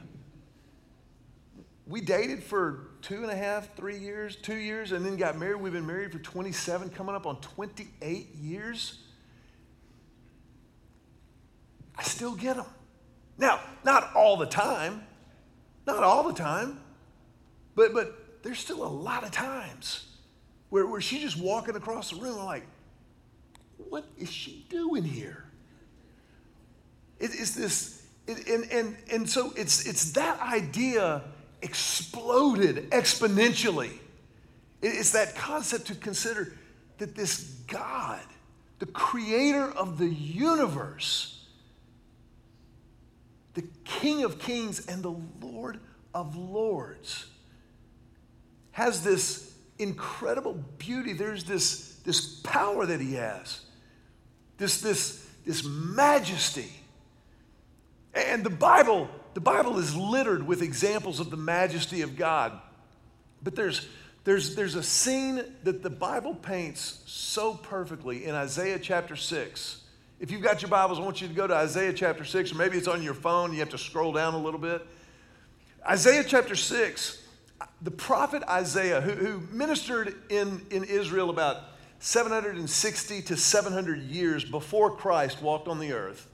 we 1.87 2.01
dated 2.01 2.43
for 2.43 2.89
two 3.01 3.23
and 3.23 3.31
a 3.31 3.35
half, 3.35 3.75
three 3.75 3.97
years, 3.97 4.35
two 4.35 4.57
years, 4.57 4.91
and 4.91 5.05
then 5.05 5.15
got 5.15 5.37
married. 5.37 5.61
We've 5.61 5.73
been 5.73 5.87
married 5.87 6.11
for 6.11 6.19
27, 6.19 6.89
coming 6.89 7.15
up 7.15 7.25
on 7.25 7.39
28 7.41 8.35
years. 8.35 8.99
I 11.97 12.03
still 12.03 12.35
get 12.35 12.57
them. 12.57 12.65
Now, 13.37 13.59
not 13.83 14.15
all 14.15 14.37
the 14.37 14.45
time. 14.45 15.03
Not 15.87 16.03
all 16.03 16.23
the 16.23 16.33
time, 16.33 16.81
but, 17.73 17.93
but 17.93 18.43
there's 18.43 18.59
still 18.59 18.83
a 18.83 18.91
lot 18.91 19.23
of 19.23 19.31
times 19.31 20.05
where, 20.69 20.85
where 20.85 20.99
she's 20.99 21.21
just 21.21 21.39
walking 21.39 21.77
across 21.77 22.11
the 22.11 22.17
room. 22.17 22.37
I'm 22.37 22.45
like, 22.45 22.67
what 23.77 24.03
is 24.17 24.29
she 24.29 24.65
doing 24.69 25.05
here? 25.05 25.45
It, 27.19 27.31
it's 27.33 27.51
this, 27.51 28.05
it, 28.27 28.49
and, 28.49 28.69
and, 28.69 28.97
and 29.09 29.29
so 29.29 29.53
it's, 29.55 29.87
it's 29.87 30.11
that 30.11 30.41
idea 30.41 31.23
exploded 31.61 32.91
exponentially. 32.91 33.93
It, 34.81 34.87
it's 34.87 35.11
that 35.11 35.35
concept 35.35 35.87
to 35.87 35.95
consider 35.95 36.51
that 36.97 37.15
this 37.15 37.43
God, 37.67 38.19
the 38.79 38.87
creator 38.87 39.71
of 39.71 39.97
the 39.97 40.09
universe, 40.09 41.36
the 43.57 43.67
King 43.85 44.23
of 44.23 44.37
kings 44.37 44.85
and 44.85 45.01
the 45.01 45.15
Lord 45.41 45.79
of 46.13 46.35
lords, 46.35 47.25
has 48.69 49.03
this 49.03 49.51
incredible 49.79 50.53
beauty. 50.77 51.13
There's 51.13 51.43
this, 51.43 51.95
this 52.05 52.39
power 52.41 52.85
that 52.85 53.01
he 53.01 53.15
has, 53.15 53.61
this, 54.59 54.79
this, 54.79 55.27
this 55.43 55.65
majesty. 55.65 56.71
And 58.13 58.43
the 58.43 58.51
Bible, 58.51 59.09
the 59.33 59.41
Bible 59.41 59.79
is 59.79 59.95
littered 59.95 60.45
with 60.45 60.61
examples 60.61 61.19
of 61.19 61.31
the 61.31 61.37
majesty 61.37 62.03
of 62.03 62.15
God. 62.15 62.51
But 63.41 63.55
there's, 63.55 63.87
there's, 64.23 64.53
there's 64.53 64.75
a 64.75 64.83
scene 64.83 65.43
that 65.63 65.81
the 65.81 65.89
Bible 65.89 66.35
paints 66.35 67.01
so 67.07 67.55
perfectly 67.55 68.25
in 68.25 68.35
Isaiah 68.35 68.77
chapter 68.77 69.15
6. 69.15 69.81
If 70.19 70.31
you've 70.31 70.41
got 70.41 70.63
your 70.63 70.69
Bibles, 70.69 70.97
I 70.97 71.03
want 71.03 71.21
you 71.21 71.27
to 71.27 71.33
go 71.33 71.45
to 71.45 71.53
Isaiah 71.53 71.93
chapter 71.93 72.25
6, 72.25 72.51
or 72.51 72.55
maybe 72.55 72.75
it's 72.75 72.87
on 72.87 73.03
your 73.03 73.13
phone, 73.13 73.53
you 73.53 73.59
have 73.59 73.69
to 73.69 73.77
scroll 73.77 74.11
down 74.11 74.33
a 74.33 74.39
little 74.39 74.59
bit. 74.59 74.83
Isaiah 75.87 76.23
chapter 76.23 76.55
6, 76.55 77.21
the 77.83 77.91
prophet 77.91 78.41
Isaiah, 78.49 78.99
who, 78.99 79.11
who 79.11 79.55
ministered 79.55 80.15
in, 80.29 80.65
in 80.71 80.85
Israel 80.85 81.29
about 81.29 81.57
760 81.99 83.21
to 83.21 83.37
700 83.37 84.01
years 84.09 84.43
before 84.43 84.89
Christ 84.89 85.39
walked 85.39 85.67
on 85.67 85.79
the 85.79 85.93
earth, 85.93 86.27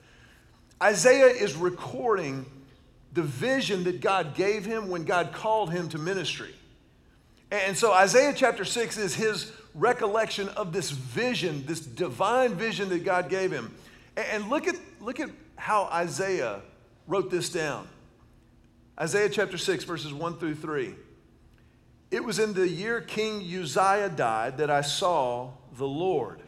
Isaiah 0.82 1.28
is 1.28 1.58
recording 1.58 2.46
the 3.12 3.24
vision 3.24 3.84
that 3.84 4.00
God 4.00 4.34
gave 4.34 4.64
him 4.64 4.88
when 4.88 5.04
God 5.04 5.34
called 5.34 5.72
him 5.72 5.90
to 5.90 5.98
ministry. 5.98 6.56
And 7.52 7.78
so 7.78 7.92
Isaiah 7.92 8.34
chapter 8.34 8.64
6 8.64 8.98
is 8.98 9.14
his 9.14 9.52
recollection 9.76 10.50
of 10.50 10.74
this 10.74 10.92
vision, 10.92 11.66
this 11.66 11.80
divine 11.80 12.56
vision 12.56 12.90
that 12.90 13.04
God 13.04 13.30
gave 13.30 13.52
him. 13.52 13.74
And 14.16 14.50
look 14.50 14.68
at, 14.68 14.76
look 15.02 15.20
at 15.20 15.30
how 15.56 15.86
Isaiah 15.86 16.62
wrote 17.08 17.32
this 17.32 17.50
down. 17.50 17.88
Isaiah 19.00 19.30
chapter 19.30 19.58
6, 19.58 19.84
verses 19.86 20.14
1 20.14 20.38
through 20.38 20.56
3. 20.56 20.94
It 22.12 22.24
was 22.24 22.38
in 22.38 22.54
the 22.54 22.68
year 22.68 23.02
King 23.02 23.42
Uzziah 23.42 24.10
died 24.10 24.58
that 24.58 24.70
I 24.70 24.82
saw 24.82 25.50
the 25.78 25.88
Lord. 25.88 26.42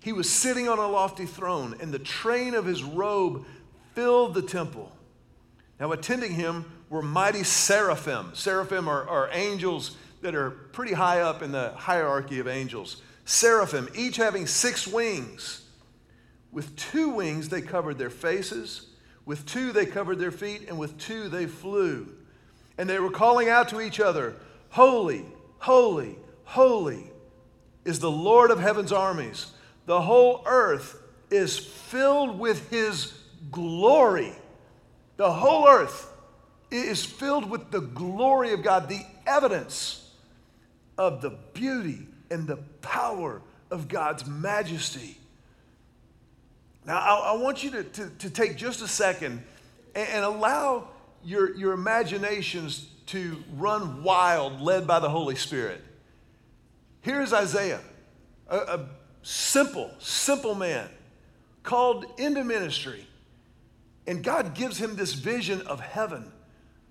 He 0.00 0.12
was 0.12 0.28
sitting 0.28 0.68
on 0.68 0.78
a 0.78 0.88
lofty 0.88 1.26
throne, 1.26 1.76
and 1.80 1.92
the 1.92 1.98
train 1.98 2.54
of 2.54 2.64
his 2.64 2.82
robe 2.82 3.44
filled 3.94 4.34
the 4.34 4.42
temple. 4.42 4.90
Now, 5.78 5.92
attending 5.92 6.32
him 6.32 6.64
were 6.88 7.02
mighty 7.02 7.44
seraphim. 7.44 8.30
Seraphim 8.34 8.88
are, 8.88 9.06
are 9.08 9.28
angels 9.32 9.96
that 10.22 10.34
are 10.34 10.50
pretty 10.50 10.94
high 10.94 11.20
up 11.20 11.42
in 11.42 11.52
the 11.52 11.70
hierarchy 11.72 12.38
of 12.38 12.48
angels. 12.48 13.02
Seraphim, 13.24 13.88
each 13.94 14.16
having 14.16 14.46
six 14.46 14.86
wings. 14.86 15.62
With 16.50 16.74
two 16.76 17.10
wings, 17.10 17.48
they 17.48 17.60
covered 17.60 17.98
their 17.98 18.10
faces, 18.10 18.86
with 19.24 19.46
two, 19.46 19.72
they 19.72 19.86
covered 19.86 20.18
their 20.18 20.32
feet, 20.32 20.68
and 20.68 20.78
with 20.78 20.98
two, 20.98 21.28
they 21.28 21.46
flew. 21.46 22.08
And 22.76 22.88
they 22.88 22.98
were 22.98 23.10
calling 23.10 23.48
out 23.48 23.68
to 23.68 23.80
each 23.80 24.00
other, 24.00 24.36
Holy, 24.70 25.24
holy, 25.58 26.18
holy 26.44 27.10
is 27.84 28.00
the 28.00 28.10
Lord 28.10 28.50
of 28.50 28.58
heaven's 28.58 28.92
armies. 28.92 29.52
The 29.86 30.00
whole 30.00 30.42
earth 30.46 31.00
is 31.30 31.58
filled 31.58 32.38
with 32.38 32.70
his 32.70 33.12
glory. 33.50 34.32
The 35.16 35.32
whole 35.32 35.68
earth 35.68 36.10
is 36.70 37.04
filled 37.04 37.48
with 37.48 37.70
the 37.70 37.80
glory 37.80 38.52
of 38.52 38.62
God, 38.62 38.88
the 38.88 39.04
evidence 39.26 40.01
of 40.98 41.22
the 41.22 41.30
beauty 41.54 42.06
and 42.30 42.46
the 42.46 42.56
power 42.80 43.42
of 43.70 43.88
God's 43.88 44.26
majesty. 44.26 45.16
Now, 46.84 46.98
I, 46.98 47.32
I 47.32 47.36
want 47.36 47.62
you 47.62 47.70
to, 47.70 47.84
to, 47.84 48.10
to, 48.10 48.30
take 48.30 48.56
just 48.56 48.82
a 48.82 48.88
second 48.88 49.42
and, 49.94 50.08
and 50.08 50.24
allow 50.24 50.88
your, 51.24 51.54
your 51.56 51.72
imaginations 51.72 52.88
to 53.06 53.42
run 53.54 54.02
wild, 54.02 54.60
led 54.60 54.86
by 54.86 54.98
the 54.98 55.08
Holy 55.08 55.36
Spirit. 55.36 55.82
Here's 57.02 57.32
Isaiah, 57.32 57.80
a, 58.48 58.56
a 58.56 58.86
simple, 59.22 59.90
simple 59.98 60.54
man 60.54 60.88
called 61.62 62.06
into 62.18 62.44
ministry. 62.44 63.06
And 64.06 64.24
God 64.24 64.54
gives 64.54 64.78
him 64.78 64.96
this 64.96 65.12
vision 65.12 65.60
of 65.62 65.80
heaven, 65.80 66.32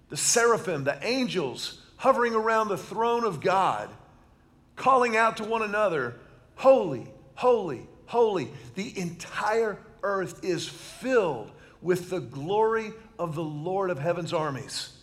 the 0.10 0.18
seraphim, 0.18 0.86
the 0.86 0.98
angels 1.06 1.81
hovering 2.02 2.34
around 2.34 2.68
the 2.68 2.78
throne 2.78 3.24
of 3.24 3.40
God, 3.40 3.88
calling 4.76 5.16
out 5.16 5.38
to 5.38 5.44
one 5.44 5.62
another, 5.62 6.16
Holy, 6.56 7.08
holy, 7.36 7.88
holy. 8.08 8.50
The 8.74 8.98
entire 9.00 9.78
earth 10.02 10.44
is 10.44 10.68
filled 10.68 11.52
with 11.80 12.10
the 12.10 12.20
glory 12.20 12.92
of 13.20 13.36
the 13.36 13.44
Lord 13.44 13.92
of 13.92 14.00
heaven's 14.00 14.34
armies. 14.34 14.98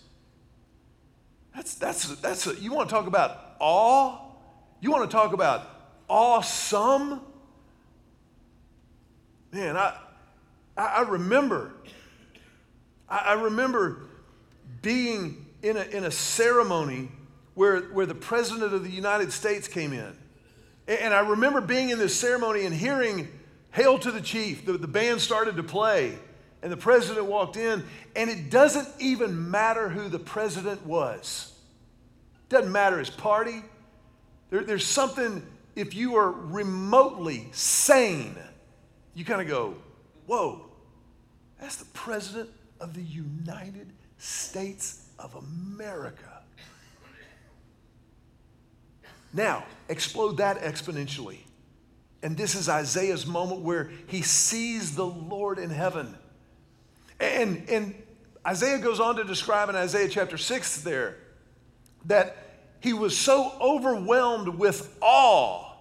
That's, 1.55 1.75
that's, 1.75 2.17
that's 2.17 2.49
a, 2.49 2.57
you 2.57 2.73
want 2.73 2.89
to 2.89 2.95
talk 2.97 3.07
about 3.07 3.55
awe? 3.61 4.19
You 4.81 4.91
want 4.91 5.09
to 5.09 5.17
talk 5.17 5.33
about 5.33 5.71
awesome? 6.09 7.21
Man, 9.53 9.77
I, 9.77 9.97
I 10.77 11.03
remember, 11.03 11.75
I 13.09 13.35
remember 13.35 14.03
being 14.83 15.45
in 15.63 15.77
a, 15.77 15.83
in 15.83 16.05
a 16.05 16.11
ceremony 16.11 17.11
where, 17.55 17.81
where 17.81 18.07
the 18.07 18.15
President 18.15 18.73
of 18.73 18.85
the 18.85 18.91
United 18.91 19.33
States 19.33 19.67
came 19.67 19.93
in. 19.93 20.17
And 20.87 21.13
I 21.13 21.21
remember 21.21 21.61
being 21.61 21.91
in 21.91 21.99
this 21.99 22.19
ceremony 22.19 22.65
and 22.65 22.75
hearing 22.75 23.29
Hail 23.73 23.99
to 23.99 24.11
the 24.11 24.21
Chief. 24.21 24.65
The, 24.65 24.79
the 24.79 24.89
band 24.89 25.21
started 25.21 25.57
to 25.57 25.63
play 25.63 26.19
and 26.63 26.73
the 26.73 26.77
president 26.77 27.27
walked 27.27 27.57
in, 27.57 27.85
and 28.17 28.29
it 28.29 28.51
doesn't 28.51 28.89
even 28.99 29.51
matter 29.51 29.89
who 29.89 30.09
the 30.09 30.19
president 30.19 30.85
was. 30.85 31.53
Doesn't 32.49 32.73
matter 32.73 32.99
his 32.99 33.11
party. 33.11 33.63
There, 34.51 34.65
there's 34.65 34.87
something, 34.87 35.47
if 35.77 35.95
you 35.95 36.17
are 36.17 36.31
remotely 36.31 37.49
sane, 37.53 38.37
you 39.15 39.25
kind 39.25 39.41
of 39.41 39.47
go, 39.47 39.75
whoa, 40.27 40.67
that's 41.61 41.77
the 41.77 41.85
president 41.87 42.51
of 42.81 42.95
the 42.95 43.03
United 43.03 43.93
States 44.17 45.08
of 45.19 45.35
America. 45.35 46.43
Now, 49.33 49.65
explode 49.89 50.39
that 50.39 50.61
exponentially. 50.61 51.39
And 52.23 52.37
this 52.37 52.55
is 52.55 52.69
Isaiah's 52.69 53.27
moment 53.27 53.61
where 53.61 53.91
he 54.07 54.23
sees 54.23 54.97
the 54.97 55.07
Lord 55.07 55.59
in 55.59 55.71
heaven. 55.71 56.17
And, 57.21 57.69
and 57.69 57.95
Isaiah 58.47 58.79
goes 58.79 59.01
on 59.01 59.17
to 59.17 59.25
describe 59.25 59.69
in 59.69 59.77
Isaiah 59.77 60.09
chapter 60.09 60.39
6 60.39 60.81
there 60.83 61.17
that 62.07 62.37
he 62.81 62.93
was 62.93 63.17
so 63.17 63.53
overwhelmed 63.61 64.49
with 64.49 64.97
awe 65.01 65.73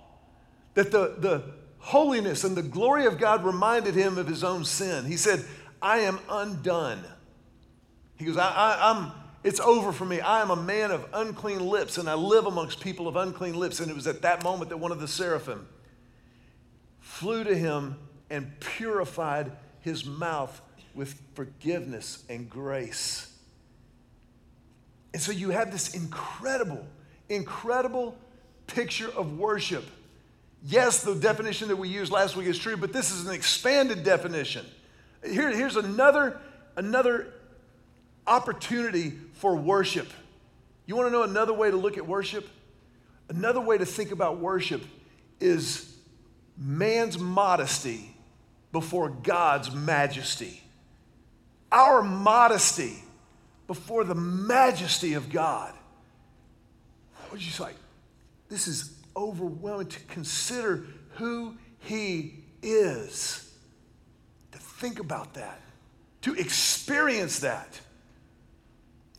that 0.73 0.91
the, 0.91 1.15
the 1.17 1.43
holiness 1.79 2.43
and 2.43 2.55
the 2.55 2.63
glory 2.63 3.05
of 3.05 3.17
God 3.17 3.43
reminded 3.43 3.95
him 3.95 4.17
of 4.17 4.27
his 4.27 4.43
own 4.43 4.65
sin. 4.65 5.05
He 5.05 5.17
said, 5.17 5.45
I 5.81 5.99
am 5.99 6.19
undone. 6.29 7.03
He 8.17 8.25
goes, 8.25 8.37
I, 8.37 8.49
I, 8.49 8.91
I'm, 8.91 9.11
it's 9.47 9.61
over 9.61 9.93
for 9.93 10.03
me. 10.03 10.19
I 10.19 10.41
am 10.41 10.51
a 10.51 10.57
man 10.57 10.91
of 10.91 11.07
unclean 11.13 11.61
lips, 11.65 11.97
and 11.97 12.09
I 12.09 12.15
live 12.15 12.47
amongst 12.47 12.81
people 12.81 13.07
of 13.07 13.15
unclean 13.15 13.53
lips. 13.57 13.79
And 13.79 13.89
it 13.89 13.95
was 13.95 14.05
at 14.05 14.21
that 14.23 14.43
moment 14.43 14.69
that 14.71 14.77
one 14.77 14.91
of 14.91 14.99
the 14.99 15.07
seraphim 15.07 15.65
flew 16.99 17.45
to 17.45 17.55
him 17.55 17.97
and 18.29 18.59
purified 18.59 19.53
his 19.79 20.03
mouth 20.03 20.61
with 20.93 21.17
forgiveness 21.33 22.25
and 22.27 22.49
grace. 22.49 23.33
And 25.13 25.21
so 25.21 25.31
you 25.31 25.51
have 25.51 25.71
this 25.71 25.95
incredible, 25.95 26.85
incredible 27.29 28.17
picture 28.67 29.09
of 29.15 29.39
worship. 29.39 29.85
Yes, 30.61 31.03
the 31.03 31.15
definition 31.15 31.69
that 31.69 31.77
we 31.77 31.87
used 31.87 32.11
last 32.11 32.35
week 32.35 32.47
is 32.47 32.59
true, 32.59 32.75
but 32.75 32.91
this 32.91 33.11
is 33.11 33.25
an 33.25 33.33
expanded 33.33 34.03
definition. 34.03 34.65
Here, 35.25 35.55
here's 35.55 35.77
another, 35.77 36.41
another 36.75 37.33
opportunity 38.27 39.13
for 39.37 39.55
worship. 39.55 40.07
You 40.85 40.95
want 40.95 41.07
to 41.07 41.11
know 41.11 41.23
another 41.23 41.53
way 41.53 41.69
to 41.69 41.77
look 41.77 41.97
at 41.97 42.07
worship? 42.07 42.47
Another 43.29 43.59
way 43.59 43.77
to 43.77 43.85
think 43.85 44.11
about 44.11 44.39
worship 44.39 44.83
is 45.39 45.93
man's 46.57 47.19
modesty 47.19 48.15
before 48.71 49.09
God's 49.09 49.71
majesty. 49.71 50.61
Our 51.71 52.01
modesty 52.01 53.03
before 53.67 54.03
the 54.05 54.15
majesty 54.15 55.13
of 55.13 55.29
God. 55.29 55.73
What 57.29 57.41
you 57.41 57.51
say? 57.51 57.71
This 58.49 58.67
is 58.67 58.93
overwhelming 59.15 59.87
to 59.87 59.99
consider 60.05 60.85
who 61.15 61.57
He 61.79 62.43
is. 62.61 63.51
To 64.53 64.57
think 64.57 64.99
about 64.99 65.33
that, 65.33 65.59
to 66.21 66.33
experience 66.33 67.39
that. 67.39 67.79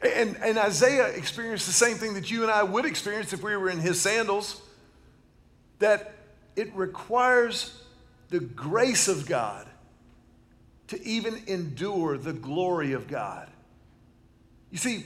And, 0.00 0.36
and 0.36 0.58
Isaiah 0.58 1.08
experienced 1.08 1.66
the 1.66 1.72
same 1.72 1.96
thing 1.96 2.14
that 2.14 2.30
you 2.30 2.42
and 2.42 2.50
I 2.50 2.62
would 2.62 2.84
experience 2.84 3.32
if 3.32 3.42
we 3.42 3.56
were 3.56 3.68
in 3.68 3.78
his 3.78 4.00
sandals 4.00 4.60
that 5.80 6.12
it 6.54 6.74
requires 6.74 7.82
the 8.28 8.40
grace 8.40 9.08
of 9.08 9.26
God 9.26 9.66
to 10.88 11.02
even 11.06 11.42
endure 11.46 12.16
the 12.16 12.32
glory 12.32 12.92
of 12.92 13.08
God. 13.08 13.48
You 14.70 14.78
see, 14.78 15.04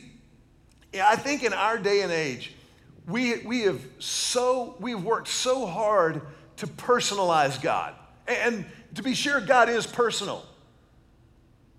I 1.00 1.16
think 1.16 1.42
in 1.42 1.52
our 1.52 1.78
day 1.78 2.02
and 2.02 2.12
age, 2.12 2.54
we, 3.06 3.38
we 3.38 3.62
have 3.62 3.80
so, 3.98 4.76
we've 4.78 5.02
worked 5.02 5.28
so 5.28 5.66
hard 5.66 6.22
to 6.56 6.66
personalize 6.66 7.60
God. 7.60 7.94
And 8.28 8.64
to 8.94 9.02
be 9.02 9.14
sure, 9.14 9.40
God 9.40 9.68
is 9.68 9.86
personal. 9.86 10.44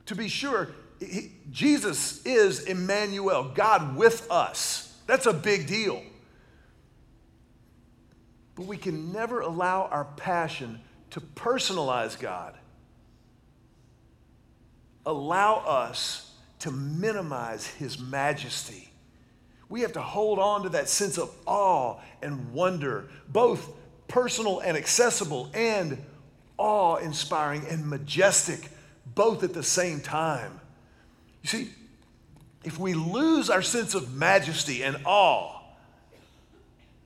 To 0.07 0.15
be 0.15 0.27
sure, 0.27 0.69
he, 1.03 1.31
Jesus 1.51 2.25
is 2.25 2.63
Emmanuel, 2.63 3.51
God 3.53 3.95
with 3.95 4.29
us. 4.31 4.95
That's 5.07 5.25
a 5.25 5.33
big 5.33 5.67
deal. 5.67 6.01
But 8.55 8.65
we 8.65 8.77
can 8.77 9.11
never 9.11 9.41
allow 9.41 9.85
our 9.85 10.05
passion 10.05 10.79
to 11.11 11.21
personalize 11.21 12.19
God, 12.19 12.55
allow 15.05 15.57
us 15.57 16.33
to 16.59 16.71
minimize 16.71 17.67
his 17.67 17.99
majesty. 17.99 18.89
We 19.69 19.81
have 19.81 19.93
to 19.93 20.01
hold 20.01 20.39
on 20.39 20.63
to 20.63 20.69
that 20.69 20.87
sense 20.87 21.17
of 21.17 21.33
awe 21.45 21.99
and 22.21 22.53
wonder, 22.53 23.09
both 23.27 23.69
personal 24.07 24.59
and 24.59 24.77
accessible, 24.77 25.49
and 25.53 25.97
awe 26.57 26.97
inspiring 26.97 27.65
and 27.67 27.87
majestic, 27.87 28.69
both 29.13 29.43
at 29.43 29.53
the 29.53 29.63
same 29.63 29.99
time. 29.99 30.59
You 31.43 31.49
see, 31.49 31.69
if 32.63 32.79
we 32.79 32.93
lose 32.93 33.49
our 33.49 33.61
sense 33.61 33.93
of 33.93 34.13
majesty 34.13 34.83
and 34.83 34.97
awe, 35.05 35.59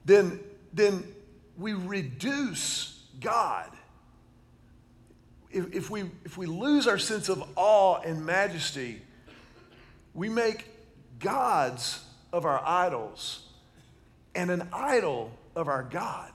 then, 0.04 0.40
then 0.72 1.04
we 1.58 1.74
reduce 1.74 3.04
God. 3.20 3.68
If, 5.50 5.74
if, 5.74 5.90
we, 5.90 6.04
if 6.24 6.38
we 6.38 6.46
lose 6.46 6.86
our 6.86 6.98
sense 6.98 7.28
of 7.28 7.42
awe 7.56 8.00
and 8.00 8.24
majesty, 8.24 9.02
we 10.14 10.28
make 10.28 10.66
gods 11.18 12.04
of 12.32 12.44
our 12.44 12.62
idols 12.64 13.44
and 14.34 14.50
an 14.50 14.68
idol 14.72 15.32
of 15.56 15.68
our 15.68 15.82
God. 15.82 16.30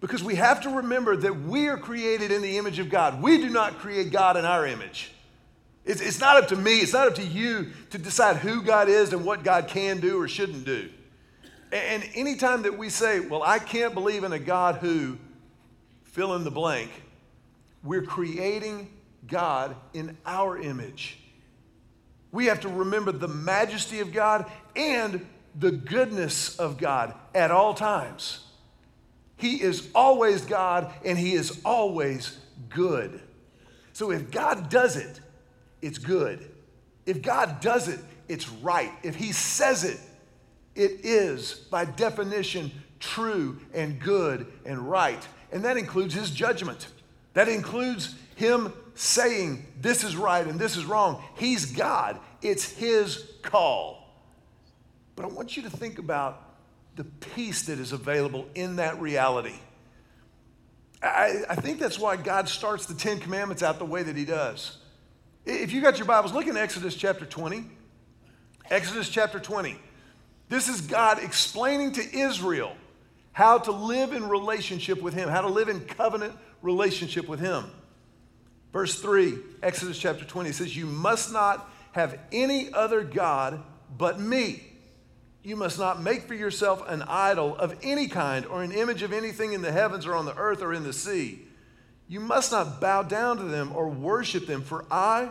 Because 0.00 0.22
we 0.22 0.34
have 0.34 0.60
to 0.62 0.70
remember 0.70 1.16
that 1.16 1.40
we 1.40 1.68
are 1.68 1.78
created 1.78 2.30
in 2.30 2.42
the 2.42 2.58
image 2.58 2.78
of 2.78 2.90
God. 2.90 3.22
We 3.22 3.38
do 3.38 3.48
not 3.48 3.78
create 3.78 4.10
God 4.10 4.36
in 4.36 4.44
our 4.44 4.66
image. 4.66 5.10
It's, 5.86 6.00
it's 6.00 6.18
not 6.18 6.36
up 6.36 6.48
to 6.48 6.56
me, 6.56 6.80
it's 6.80 6.92
not 6.92 7.06
up 7.06 7.14
to 7.14 7.24
you 7.24 7.70
to 7.90 7.98
decide 7.98 8.36
who 8.36 8.60
God 8.60 8.88
is 8.88 9.12
and 9.12 9.24
what 9.24 9.44
God 9.44 9.68
can 9.68 10.00
do 10.00 10.20
or 10.20 10.26
shouldn't 10.26 10.64
do. 10.64 10.90
And, 11.72 12.04
anytime 12.14 12.62
that 12.62 12.76
we 12.76 12.90
say, 12.90 13.20
well, 13.20 13.42
I 13.42 13.58
can't 13.58 13.94
believe 13.94 14.24
in 14.24 14.32
a 14.32 14.38
God 14.38 14.76
who, 14.76 15.16
fill 16.04 16.34
in 16.34 16.44
the 16.44 16.50
blank, 16.50 16.90
we're 17.82 18.02
creating 18.02 18.90
God 19.26 19.76
in 19.92 20.16
our 20.26 20.58
image. 20.58 21.18
We 22.32 22.46
have 22.46 22.60
to 22.60 22.68
remember 22.68 23.12
the 23.12 23.28
majesty 23.28 24.00
of 24.00 24.12
God 24.12 24.50
and 24.74 25.24
the 25.54 25.72
goodness 25.72 26.56
of 26.58 26.78
God 26.78 27.14
at 27.34 27.50
all 27.50 27.74
times. 27.74 28.44
He 29.36 29.62
is 29.62 29.88
always 29.94 30.42
God 30.42 30.92
and 31.04 31.18
He 31.18 31.34
is 31.34 31.60
always 31.64 32.38
good. 32.68 33.20
So 33.92 34.10
if 34.10 34.30
God 34.30 34.68
does 34.68 34.96
it, 34.96 35.20
it's 35.82 35.98
good. 35.98 36.50
If 37.04 37.22
God 37.22 37.60
does 37.60 37.88
it, 37.88 38.00
it's 38.28 38.48
right. 38.48 38.92
If 39.02 39.14
He 39.14 39.32
says 39.32 39.84
it, 39.84 40.00
it 40.74 41.04
is, 41.04 41.54
by 41.54 41.84
definition, 41.84 42.70
true 43.00 43.60
and 43.72 44.00
good 44.00 44.46
and 44.64 44.90
right. 44.90 45.26
And 45.52 45.64
that 45.64 45.76
includes 45.76 46.14
His 46.14 46.30
judgment. 46.30 46.88
That 47.34 47.48
includes 47.48 48.14
Him 48.34 48.72
saying, 48.94 49.66
this 49.80 50.04
is 50.04 50.16
right 50.16 50.46
and 50.46 50.58
this 50.58 50.76
is 50.76 50.84
wrong. 50.84 51.22
He's 51.36 51.66
God, 51.66 52.18
it's 52.42 52.70
His 52.70 53.24
call. 53.42 54.02
But 55.14 55.24
I 55.24 55.28
want 55.28 55.56
you 55.56 55.62
to 55.62 55.70
think 55.70 55.98
about 55.98 56.42
the 56.96 57.04
peace 57.04 57.62
that 57.66 57.78
is 57.78 57.92
available 57.92 58.46
in 58.54 58.76
that 58.76 59.00
reality. 59.00 59.54
I, 61.02 61.42
I, 61.48 61.54
think 61.54 61.78
that's 61.78 61.98
why 61.98 62.16
God 62.16 62.48
starts 62.48 62.86
the 62.86 62.94
Ten 62.94 63.20
Commandments 63.20 63.62
out 63.62 63.78
the 63.78 63.84
way 63.84 64.02
that 64.02 64.16
He 64.16 64.24
does. 64.24 64.78
If 65.46 65.72
you 65.72 65.80
got 65.80 65.96
your 65.96 66.08
Bibles, 66.08 66.32
look 66.32 66.48
in 66.48 66.56
Exodus 66.56 66.96
chapter 66.96 67.24
20. 67.24 67.64
Exodus 68.68 69.08
chapter 69.08 69.38
20. 69.38 69.76
This 70.48 70.68
is 70.68 70.80
God 70.80 71.22
explaining 71.22 71.92
to 71.92 72.18
Israel 72.18 72.76
how 73.30 73.58
to 73.58 73.70
live 73.70 74.12
in 74.12 74.28
relationship 74.28 75.00
with 75.00 75.14
Him, 75.14 75.28
how 75.28 75.42
to 75.42 75.48
live 75.48 75.68
in 75.68 75.82
covenant 75.82 76.34
relationship 76.62 77.28
with 77.28 77.38
Him. 77.38 77.64
Verse 78.72 79.00
3, 79.00 79.38
Exodus 79.62 79.96
chapter 79.96 80.24
20 80.24 80.50
says, 80.50 80.76
You 80.76 80.86
must 80.86 81.32
not 81.32 81.70
have 81.92 82.18
any 82.32 82.72
other 82.72 83.04
God 83.04 83.62
but 83.96 84.18
me. 84.18 84.64
You 85.44 85.54
must 85.54 85.78
not 85.78 86.02
make 86.02 86.22
for 86.22 86.34
yourself 86.34 86.82
an 86.88 87.02
idol 87.02 87.56
of 87.56 87.76
any 87.84 88.08
kind 88.08 88.46
or 88.46 88.64
an 88.64 88.72
image 88.72 89.02
of 89.02 89.12
anything 89.12 89.52
in 89.52 89.62
the 89.62 89.70
heavens 89.70 90.06
or 90.06 90.16
on 90.16 90.24
the 90.24 90.36
earth 90.36 90.60
or 90.60 90.74
in 90.74 90.82
the 90.82 90.92
sea. 90.92 91.45
You 92.08 92.20
must 92.20 92.52
not 92.52 92.80
bow 92.80 93.02
down 93.02 93.38
to 93.38 93.44
them 93.44 93.72
or 93.74 93.88
worship 93.88 94.46
them, 94.46 94.62
for 94.62 94.84
I, 94.90 95.30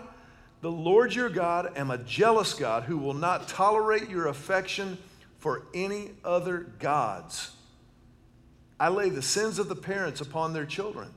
the 0.62 0.72
Lord 0.72 1.14
your 1.14 1.30
God, 1.30 1.78
am 1.78 1.90
a 1.90 1.98
jealous 1.98 2.54
God 2.54 2.84
who 2.84 2.98
will 2.98 3.14
not 3.14 3.48
tolerate 3.48 4.10
your 4.10 4.28
affection 4.28 4.98
for 5.40 5.64
any 5.74 6.12
other 6.24 6.60
gods. 6.80 7.52
I 8.80 8.90
lay 8.90 9.10
the 9.10 9.22
sins 9.22 9.58
of 9.58 9.70
the 9.70 9.76
parents 9.76 10.20
upon 10.20 10.54
their 10.54 10.66
children. 10.66 11.10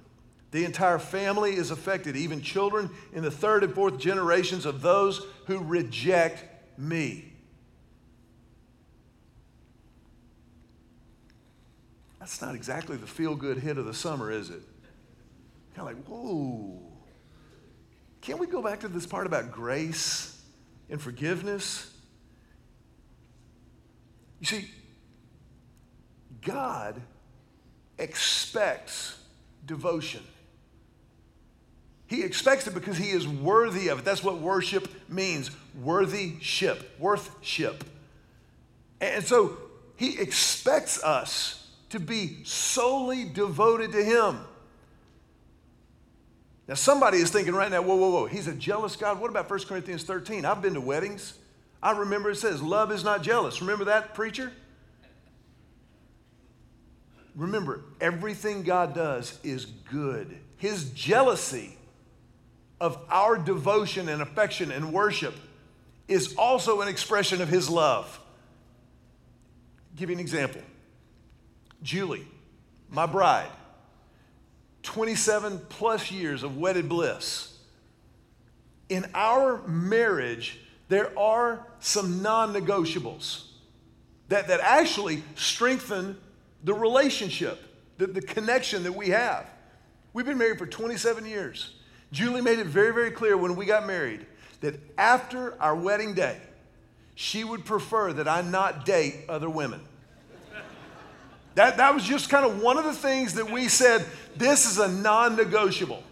The 0.51 0.65
entire 0.65 0.99
family 0.99 1.55
is 1.55 1.71
affected, 1.71 2.17
even 2.17 2.41
children 2.41 2.91
in 3.13 3.23
the 3.23 3.31
third 3.31 3.65
and 3.65 3.75
fourth 3.75 3.99
generations 3.99 4.65
of 4.65 4.81
those 4.81 5.21
who 5.47 5.59
reject 5.59 6.45
me. 6.79 7.33
That's 12.21 12.41
not 12.41 12.55
exactly 12.55 12.97
the 12.97 13.07
feel 13.07 13.35
good 13.35 13.59
hit 13.59 13.79
of 13.79 13.87
the 13.87 13.95
summer, 13.95 14.31
is 14.31 14.51
it? 14.51 14.63
Kind 15.79 15.89
of 15.89 15.97
like, 15.97 16.07
whoa. 16.09 16.83
Can't 18.21 18.41
we 18.41 18.49
go 18.49 18.61
back 18.61 18.81
to 18.81 18.89
this 18.89 19.07
part 19.07 19.29
about 19.29 19.53
grace 19.53 20.43
and 20.91 21.01
forgiveness? 21.01 21.89
You 24.41 24.47
see, 24.47 24.71
God 26.43 27.01
expects 27.97 29.19
devotion. 29.67 30.25
He 32.09 32.25
expects 32.25 32.67
it 32.67 32.75
because 32.75 32.97
he 32.97 33.11
is 33.11 33.29
worthy 33.29 33.87
of 33.87 34.01
it. 34.01 34.05
That's 34.05 34.25
what 34.25 34.39
worship 34.39 34.89
means 35.09 35.53
worthy 35.81 36.41
ship, 36.41 36.91
worthship. 36.99 37.85
And 39.01 39.25
so 39.25 39.57
he 39.95 40.19
expects 40.19 41.05
us 41.05 41.71
to 41.91 42.01
be 42.01 42.43
solely 42.43 43.27
devoted 43.27 43.93
to 43.93 44.03
him. 44.03 44.41
Now, 46.69 46.75
somebody 46.75 47.19
is 47.19 47.31
thinking 47.31 47.55
right 47.55 47.71
now, 47.71 47.81
whoa, 47.81 47.97
whoa, 47.97 48.11
whoa, 48.11 48.27
he's 48.27 48.47
a 48.47 48.53
jealous 48.53 48.95
God. 48.95 49.19
What 49.19 49.31
about 49.31 49.49
1 49.49 49.61
Corinthians 49.61 50.05
13? 50.05 50.45
I've 50.45 50.61
been 50.61 50.75
to 50.75 50.81
weddings. 50.83 51.33
I 51.83 51.93
remember 51.93 52.31
it 52.31 52.37
says, 52.37 52.63
love 52.63 52.93
is 52.93 53.03
not 53.03 53.23
jealous. 53.23 53.63
Remember 53.63 53.87
that, 53.87 54.13
preacher? 54.13 54.53
Remember, 57.35 57.85
everything 58.01 58.65
God 58.65 58.95
does 58.95 59.39
is 59.43 59.65
good. 59.65 60.37
His 60.59 60.91
jealousy 60.91 61.79
of 62.81 62.99
our 63.09 63.39
devotion 63.39 64.09
and 64.09 64.21
affection 64.21 64.71
and 64.71 64.93
worship 64.93 65.35
is 66.07 66.35
also 66.37 66.83
an 66.83 66.89
expression 66.89 67.41
of 67.41 67.49
His 67.49 67.71
love. 67.71 68.21
I'll 69.93 69.97
give 69.97 70.11
you 70.11 70.17
an 70.17 70.21
example. 70.21 70.63
Julie, 71.83 72.27
my 72.91 73.07
bride, 73.07 73.51
27 74.83 75.61
plus 75.69 76.11
years 76.11 76.43
of 76.43 76.57
wedded 76.57 76.89
bliss. 76.89 77.57
In 78.89 79.07
our 79.15 79.67
marriage, 79.67 80.61
there 80.89 81.17
are 81.19 81.67
some 81.81 82.23
non 82.23 82.53
negotiables 82.53 83.45
that, 84.29 84.49
that 84.49 84.61
actually 84.61 85.23
strengthen 85.35 86.19
the 86.65 86.75
relationship, 86.75 87.61
the, 87.99 88.07
the 88.07 88.23
connection 88.23 88.83
that 88.85 88.93
we 88.93 89.11
have. 89.11 89.47
We've 90.13 90.27
been 90.27 90.39
married 90.39 90.59
for 90.59 90.67
27 90.67 91.27
years. 91.27 91.75
Julie 92.11 92.41
made 92.41 92.59
it 92.59 92.67
very, 92.67 92.93
very 92.93 93.11
clear 93.11 93.37
when 93.37 93.57
we 93.57 93.67
got 93.67 93.87
married 93.87 94.27
that 94.61 94.81
after 94.99 95.61
our 95.61 95.77
wedding 95.77 96.15
day, 96.15 96.39
she 97.15 97.45
would 97.45 97.65
prefer 97.65 98.13
that 98.13 98.27
I 98.27 98.41
not 98.41 98.85
date 98.85 99.25
other 99.29 99.51
women. 99.51 99.81
That, 101.59 101.79
that 101.79 101.93
was 101.93 102.05
just 102.05 102.31
kind 102.31 102.47
of 102.47 102.63
one 102.63 102.79
of 102.79 102.85
the 102.85 102.93
things 102.93 103.35
that 103.35 103.51
we 103.51 103.67
said 103.67 104.07
this 104.37 104.65
is 104.65 104.79
a 104.79 104.87
non 104.87 105.35
negotiable. 105.35 106.05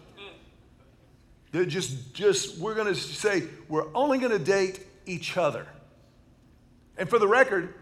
Just, 1.53 2.13
just, 2.13 2.57
we're 2.57 2.75
going 2.75 2.93
to 2.93 2.95
say, 2.99 3.43
we're 3.69 3.87
only 3.95 4.17
going 4.17 4.33
to 4.33 4.43
date 4.43 4.85
each 5.05 5.37
other. 5.37 5.65
And 6.97 7.09
for 7.09 7.17
the 7.17 7.29
record, 7.29 7.73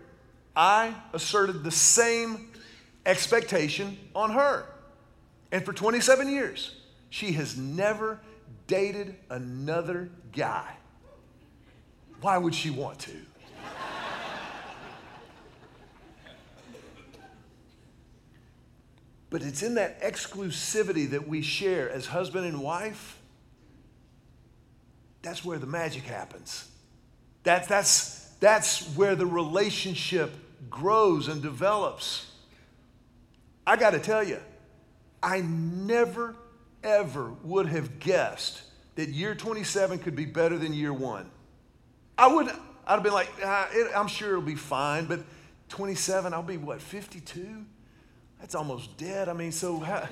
I 0.55 0.93
asserted 1.11 1.63
the 1.63 1.71
same 1.71 2.51
expectation 3.03 3.97
on 4.13 4.29
her. 4.33 4.67
And 5.51 5.65
for 5.65 5.73
27 5.73 6.29
years, 6.29 6.75
she 7.09 7.31
has 7.31 7.57
never 7.57 8.19
dated 8.67 9.15
another 9.31 10.11
guy. 10.33 10.71
Why 12.21 12.37
would 12.37 12.53
she 12.53 12.69
want 12.69 12.99
to? 12.99 13.15
But 19.29 19.41
it's 19.41 19.63
in 19.63 19.75
that 19.75 20.01
exclusivity 20.01 21.09
that 21.09 21.27
we 21.27 21.41
share 21.41 21.89
as 21.89 22.07
husband 22.07 22.45
and 22.45 22.61
wife. 22.61 23.17
That's 25.21 25.43
where 25.43 25.57
the 25.57 25.67
magic 25.67 26.03
happens. 26.03 26.69
That, 27.43 27.67
that's, 27.67 28.29
that's 28.39 28.85
where 28.95 29.15
the 29.15 29.25
relationship 29.25 30.31
grows 30.69 31.27
and 31.27 31.41
develops. 31.41 32.31
I 33.65 33.75
got 33.75 33.91
to 33.91 33.99
tell 33.99 34.23
you, 34.23 34.39
I 35.21 35.41
never, 35.41 36.35
ever 36.83 37.31
would 37.43 37.67
have 37.67 37.99
guessed 37.99 38.61
that 38.95 39.09
year 39.09 39.35
27 39.35 39.99
could 39.99 40.15
be 40.15 40.25
better 40.25 40.57
than 40.57 40.73
year 40.73 40.93
one. 40.93 41.29
I 42.17 42.27
would, 42.27 42.47
I'd 42.47 42.93
have 42.93 43.03
been 43.03 43.13
like, 43.13 43.31
ah, 43.43 43.67
it, 43.71 43.91
I'm 43.95 44.07
sure 44.07 44.29
it'll 44.29 44.41
be 44.41 44.55
fine, 44.55 45.05
but 45.05 45.21
27, 45.69 46.33
I'll 46.33 46.43
be 46.43 46.57
what, 46.57 46.81
52? 46.81 47.65
That's 48.45 48.53
almost 48.53 48.95
dead. 48.97 49.27
I 49.27 49.33
mean, 49.33 49.51
so 49.51 49.79
how, 49.79 50.07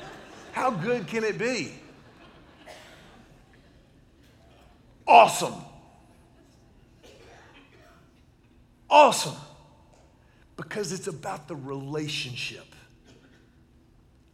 how 0.53 0.71
good 0.71 1.05
can 1.05 1.23
it 1.23 1.37
be? 1.37 1.71
Awesome. 5.05 5.53
Awesome. 8.89 9.35
Because 10.57 10.91
it's 10.93 11.05
about 11.05 11.47
the 11.47 11.55
relationship. 11.55 12.65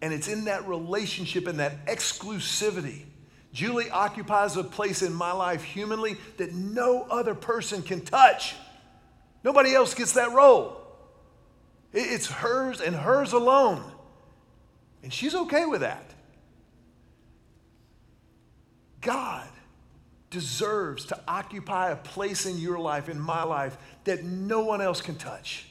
And 0.01 0.13
it's 0.13 0.29
in 0.29 0.45
that 0.45 0.65
relationship 0.65 1.45
and 1.45 1.59
that 1.59 1.85
exclusivity. 1.85 3.01
Julie 3.51 3.89
occupies 3.89 4.55
a 4.55 4.63
place 4.63 5.01
in 5.01 5.13
my 5.13 5.33
life 5.33 5.61
humanly 5.61 6.15
that 6.37 6.53
no 6.53 7.01
other 7.11 7.35
person 7.35 7.81
can 7.81 7.99
touch. 7.99 8.55
Nobody 9.43 9.75
else 9.75 9.93
gets 9.93 10.13
that 10.13 10.31
role. 10.31 10.78
It's 11.93 12.27
hers 12.27 12.81
and 12.81 12.95
hers 12.95 13.33
alone. 13.33 13.83
And 15.01 15.13
she's 15.13 15.33
okay 15.33 15.65
with 15.65 15.81
that. 15.81 16.05
God 19.01 19.47
deserves 20.29 21.05
to 21.05 21.19
occupy 21.27 21.89
a 21.89 21.95
place 21.95 22.45
in 22.45 22.57
your 22.57 22.77
life, 22.77 23.09
in 23.09 23.19
my 23.19 23.43
life, 23.43 23.77
that 24.03 24.23
no 24.23 24.63
one 24.63 24.81
else 24.81 25.01
can 25.01 25.15
touch. 25.15 25.65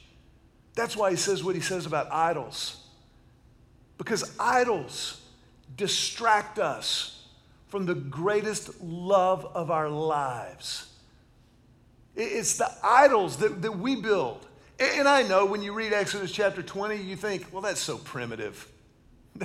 That's 0.74 0.96
why 0.96 1.10
he 1.10 1.16
says 1.16 1.44
what 1.44 1.54
he 1.54 1.60
says 1.60 1.86
about 1.86 2.10
idols. 2.10 2.84
Because 3.98 4.34
idols 4.38 5.20
distract 5.76 6.58
us 6.58 7.26
from 7.68 7.86
the 7.86 7.94
greatest 7.94 8.82
love 8.82 9.44
of 9.54 9.70
our 9.70 9.88
lives. 9.88 10.92
It's 12.16 12.56
the 12.56 12.70
idols 12.82 13.36
that, 13.36 13.62
that 13.62 13.78
we 13.78 13.96
build. 13.96 14.47
And 14.78 15.08
I 15.08 15.22
know 15.22 15.44
when 15.44 15.62
you 15.62 15.72
read 15.72 15.92
Exodus 15.92 16.30
chapter 16.30 16.62
20, 16.62 16.96
you 16.96 17.16
think, 17.16 17.46
well, 17.52 17.62
that's 17.62 17.80
so 17.80 17.98
primitive. 17.98 18.66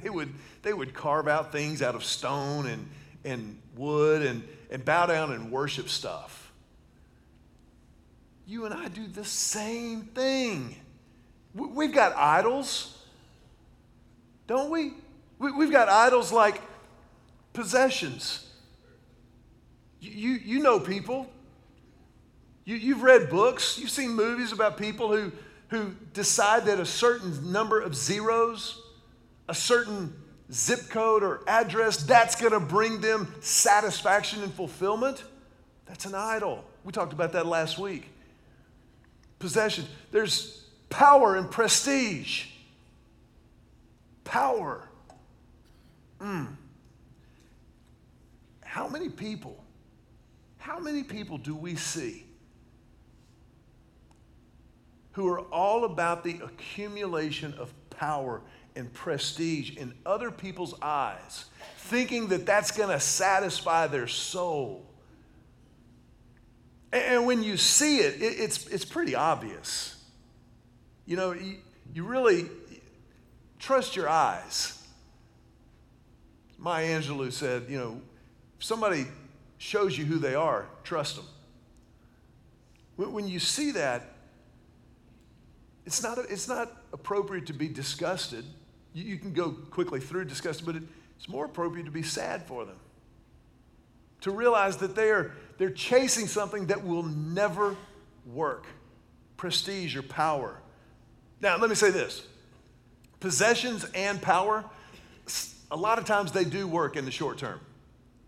They 0.02 0.10
would, 0.10 0.34
they 0.64 0.74
would 0.74 0.96
carve 0.96 1.28
out 1.28 1.52
things 1.52 1.84
out 1.84 1.94
of 1.94 2.04
stone 2.04 2.66
and, 2.66 2.90
and 3.24 3.60
wood 3.76 4.24
and, 4.24 4.44
and 4.72 4.84
bow 4.84 5.06
down 5.06 5.32
and 5.32 5.52
worship 5.52 5.88
stuff. 5.88 6.52
You 8.48 8.66
and 8.66 8.74
I 8.74 8.88
do 8.88 9.06
the 9.06 9.24
same 9.24 10.02
thing. 10.02 10.76
We've 11.54 11.94
got 11.94 12.16
idols, 12.16 12.98
don't 14.48 14.72
we? 14.72 14.94
We've 15.38 15.72
got 15.72 15.90
idols 15.90 16.32
like 16.32 16.60
possessions. 17.54 18.50
You, 20.02 20.32
you 20.32 20.60
know 20.60 20.80
people. 20.80 21.30
You, 22.66 22.76
you've 22.76 23.04
read 23.04 23.30
books, 23.30 23.78
you've 23.78 23.90
seen 23.90 24.12
movies 24.12 24.52
about 24.52 24.78
people 24.78 25.12
who, 25.12 25.32
who 25.68 25.92
decide 26.14 26.66
that 26.66 26.80
a 26.80 26.86
certain 26.86 27.52
number 27.52 27.82
of 27.82 27.96
zeros, 27.96 28.82
a 29.50 29.54
certain 29.54 30.14
zip 30.52 30.90
code 30.90 31.24
or 31.24 31.42
address, 31.48 31.98
that's 31.98 32.40
going 32.40 32.54
to 32.54 32.60
bring 32.60 33.02
them 33.02 33.34
satisfaction 33.42 34.44
and 34.44 34.54
fulfillment. 34.54 35.24
That's 35.86 36.06
an 36.06 36.16
idol. 36.16 36.64
We 36.86 36.94
talked 36.94 37.14
about 37.14 37.34
that 37.34 37.46
last 37.46 37.78
week. 37.78 38.10
Possession. 39.40 39.86
There's 40.12 40.64
power 40.90 41.36
and 41.36 41.52
prestige. 41.52 42.46
Power. 44.24 44.88
Mm. 46.22 46.48
How 48.64 48.88
many 48.88 49.10
people, 49.10 49.62
how 50.58 50.80
many 50.80 51.04
people 51.04 51.38
do 51.38 51.54
we 51.54 51.76
see 51.76 52.26
who 55.14 55.28
are 55.28 55.42
all 55.52 55.86
about 55.86 56.24
the 56.24 56.40
accumulation 56.44 57.54
of 57.56 57.74
power 57.90 58.42
and 58.76 58.92
prestige 58.94 59.78
in 59.78 59.94
other 60.06 60.32
people's 60.32 60.74
eyes, 60.82 61.46
thinking 61.78 62.28
that 62.28 62.46
that's 62.46 62.72
going 62.72 62.90
to 62.90 63.00
satisfy 63.00 63.88
their 63.88 64.08
soul. 64.08 64.86
And 66.92 67.26
when 67.26 67.44
you 67.44 67.58
see 67.58 68.00
it, 68.00 68.22
it's, 68.22 68.68
it's 68.68 68.86
pretty 68.86 69.16
obvious. 69.16 69.96
You 71.06 71.16
know, 71.16 71.32
you, 71.34 71.58
you 71.94 72.04
really 72.04 72.48
trust 73.60 73.96
your 73.96 74.10
eyes. 74.10 74.80
Maya 76.58 77.00
Angelou 77.00 77.32
said, 77.32 77.66
you 77.68 77.78
know, 77.78 78.02
if 78.58 78.64
somebody 78.64 79.06
shows 79.58 79.98
you 79.98 80.06
who 80.06 80.18
they 80.18 80.36
are, 80.36 80.68
trust 80.84 81.18
them. 81.18 81.26
When 82.96 83.28
you 83.28 83.40
see 83.40 83.72
that, 83.72 84.13
it's 85.86 86.02
not, 86.02 86.18
it's 86.30 86.48
not 86.48 86.72
appropriate 86.94 87.48
to 87.48 87.54
be 87.54 87.68
disgusted. 87.68 88.46
You, 88.94 89.04
you 89.04 89.18
can 89.18 89.34
go 89.34 89.52
quickly 89.52 90.00
through 90.00 90.26
disgusted, 90.26 90.66
but 90.66 90.76
it, 90.76 90.84
it's 91.18 91.28
more 91.28 91.46
appropriate 91.46 91.86
to 91.86 91.92
be 91.92 92.04
sad 92.04 92.44
for 92.44 92.66
them. 92.66 92.78
To 94.22 94.32
realize 94.32 94.78
that 94.78 94.96
they 94.96 95.10
are, 95.10 95.34
they're 95.58 95.70
chasing 95.70 96.28
something 96.28 96.68
that 96.68 96.86
will 96.86 97.04
never 97.04 97.76
work 98.26 98.66
prestige 99.36 99.98
or 99.98 100.02
power. 100.02 100.58
Now, 101.42 101.58
let 101.58 101.70
me 101.70 101.76
say 101.76 101.92
this 101.92 102.26
possessions 103.20 103.86
and 103.94 104.22
power, 104.22 104.64
a 105.72 105.78
lot 105.78 105.98
of 105.98 106.06
times 106.06 106.32
they 106.32 106.46
do 106.46 106.68
work 106.68 106.96
in 106.96 107.06
the 107.06 107.12
short 107.12 107.38
term. 107.38 107.60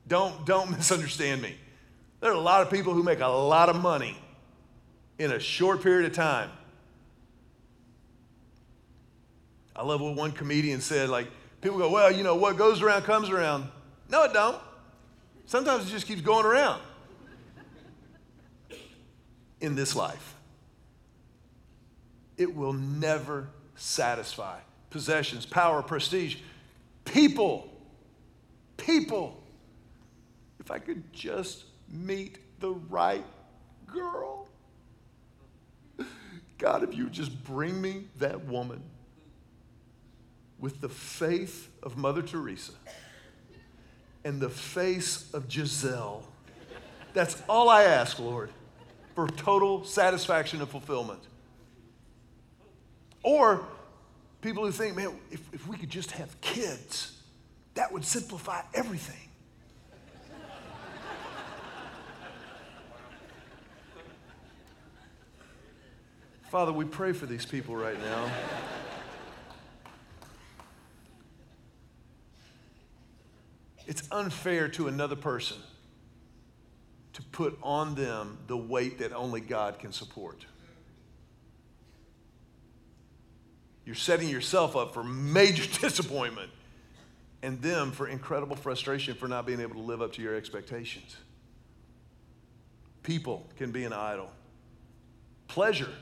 Don't, 0.07 0.45
don't 0.45 0.71
misunderstand 0.77 1.41
me. 1.41 1.55
There 2.19 2.31
are 2.31 2.35
a 2.35 2.39
lot 2.39 2.61
of 2.61 2.71
people 2.71 2.93
who 2.93 3.03
make 3.03 3.19
a 3.19 3.27
lot 3.27 3.69
of 3.69 3.75
money 3.75 4.17
in 5.19 5.31
a 5.31 5.39
short 5.39 5.81
period 5.81 6.09
of 6.09 6.15
time. 6.15 6.49
I 9.75 9.83
love 9.83 10.01
what 10.01 10.15
one 10.15 10.31
comedian 10.31 10.79
said, 10.79 11.09
like, 11.09 11.27
people 11.61 11.77
go, 11.77 11.89
well, 11.89 12.11
you 12.11 12.23
know, 12.23 12.35
what 12.35 12.57
goes 12.57 12.81
around 12.81 13.03
comes 13.03 13.29
around. 13.29 13.67
No, 14.09 14.23
it 14.23 14.33
don't. 14.33 14.61
Sometimes 15.45 15.87
it 15.87 15.91
just 15.91 16.07
keeps 16.07 16.21
going 16.21 16.45
around. 16.45 16.81
In 19.59 19.75
this 19.75 19.95
life, 19.95 20.35
it 22.37 22.53
will 22.53 22.73
never 22.73 23.47
satisfy. 23.75 24.59
Possessions, 24.89 25.45
power, 25.45 25.81
prestige, 25.81 26.37
people, 27.03 27.69
people. 28.77 29.41
If 30.59 30.71
I 30.71 30.79
could 30.79 31.11
just 31.11 31.65
meet 31.89 32.37
the 32.59 32.71
right 32.71 33.25
girl. 33.87 34.47
God, 36.57 36.83
if 36.83 36.95
you 36.95 37.05
would 37.05 37.13
just 37.13 37.43
bring 37.43 37.81
me 37.81 38.05
that 38.19 38.45
woman 38.45 38.81
with 40.59 40.81
the 40.81 40.89
faith 40.89 41.69
of 41.83 41.97
Mother 41.97 42.21
Teresa 42.21 42.71
and 44.23 44.39
the 44.41 44.49
face 44.49 45.31
of 45.33 45.47
Gisele. 45.47 46.23
That's 47.13 47.41
all 47.47 47.69
I 47.69 47.83
ask, 47.83 48.19
Lord, 48.19 48.49
for 49.13 49.27
total 49.27 49.85
satisfaction 49.85 50.59
and 50.59 50.69
fulfillment. 50.69 51.21
Or 53.23 53.65
people 54.41 54.65
who 54.65 54.71
think, 54.71 54.95
man, 54.95 55.11
if, 55.31 55.41
if 55.53 55.67
we 55.67 55.77
could 55.77 55.89
just 55.89 56.11
have 56.11 56.39
kids, 56.41 57.21
that 57.75 57.91
would 57.91 58.05
simplify 58.05 58.61
everything. 58.73 59.29
Father, 66.49 66.71
we 66.71 66.85
pray 66.85 67.11
for 67.11 67.25
these 67.25 67.45
people 67.45 67.75
right 67.75 67.99
now. 67.99 68.31
It's 73.87 74.03
unfair 74.11 74.67
to 74.69 74.87
another 74.87 75.15
person 75.15 75.57
to 77.13 77.21
put 77.21 77.57
on 77.63 77.95
them 77.95 78.37
the 78.47 78.57
weight 78.57 78.99
that 78.99 79.13
only 79.13 79.39
God 79.39 79.79
can 79.79 79.93
support. 79.93 80.45
You're 83.85 83.95
setting 83.95 84.27
yourself 84.27 84.75
up 84.75 84.93
for 84.93 85.03
major 85.03 85.65
disappointment 85.81 86.51
and 87.41 87.61
them 87.61 87.91
for 87.91 88.07
incredible 88.07 88.55
frustration 88.55 89.15
for 89.15 89.27
not 89.27 89.45
being 89.45 89.61
able 89.61 89.75
to 89.75 89.81
live 89.81 90.01
up 90.01 90.13
to 90.13 90.21
your 90.21 90.35
expectations. 90.35 91.15
People 93.03 93.47
can 93.55 93.71
be 93.71 93.83
an 93.83 93.93
idol. 93.93 94.29
Pleasure. 95.47 95.93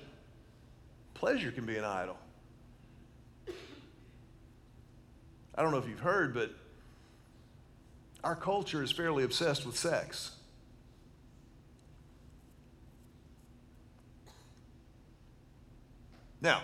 Pleasure 1.13 1.51
can 1.51 1.65
be 1.65 1.75
an 1.75 1.83
idol. 1.83 2.17
I 5.55 5.61
don't 5.61 5.71
know 5.71 5.77
if 5.77 5.87
you've 5.87 5.99
heard, 5.99 6.33
but 6.33 6.51
our 8.23 8.35
culture 8.35 8.81
is 8.81 8.91
fairly 8.91 9.23
obsessed 9.23 9.65
with 9.65 9.77
sex. 9.77 10.31
Now, 16.41 16.61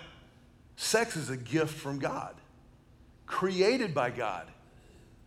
sex 0.76 1.16
is 1.16 1.30
a 1.30 1.38
gift 1.38 1.74
from 1.74 2.00
God, 2.00 2.36
created 3.26 3.94
by 3.94 4.10
God, 4.10 4.48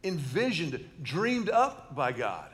envisioned, 0.05 0.83
dreamed 1.03 1.49
up 1.49 1.95
by 1.95 2.13
God. 2.13 2.51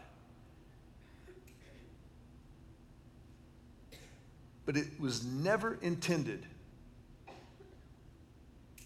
But 4.65 4.77
it 4.77 5.01
was 5.01 5.25
never 5.25 5.79
intended 5.81 6.45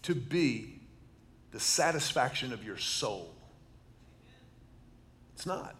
to 0.03 0.15
be 0.15 0.79
the 1.51 1.59
satisfaction 1.59 2.53
of 2.53 2.63
your 2.63 2.77
soul. 2.77 3.32
It's 5.43 5.47
not. 5.49 5.75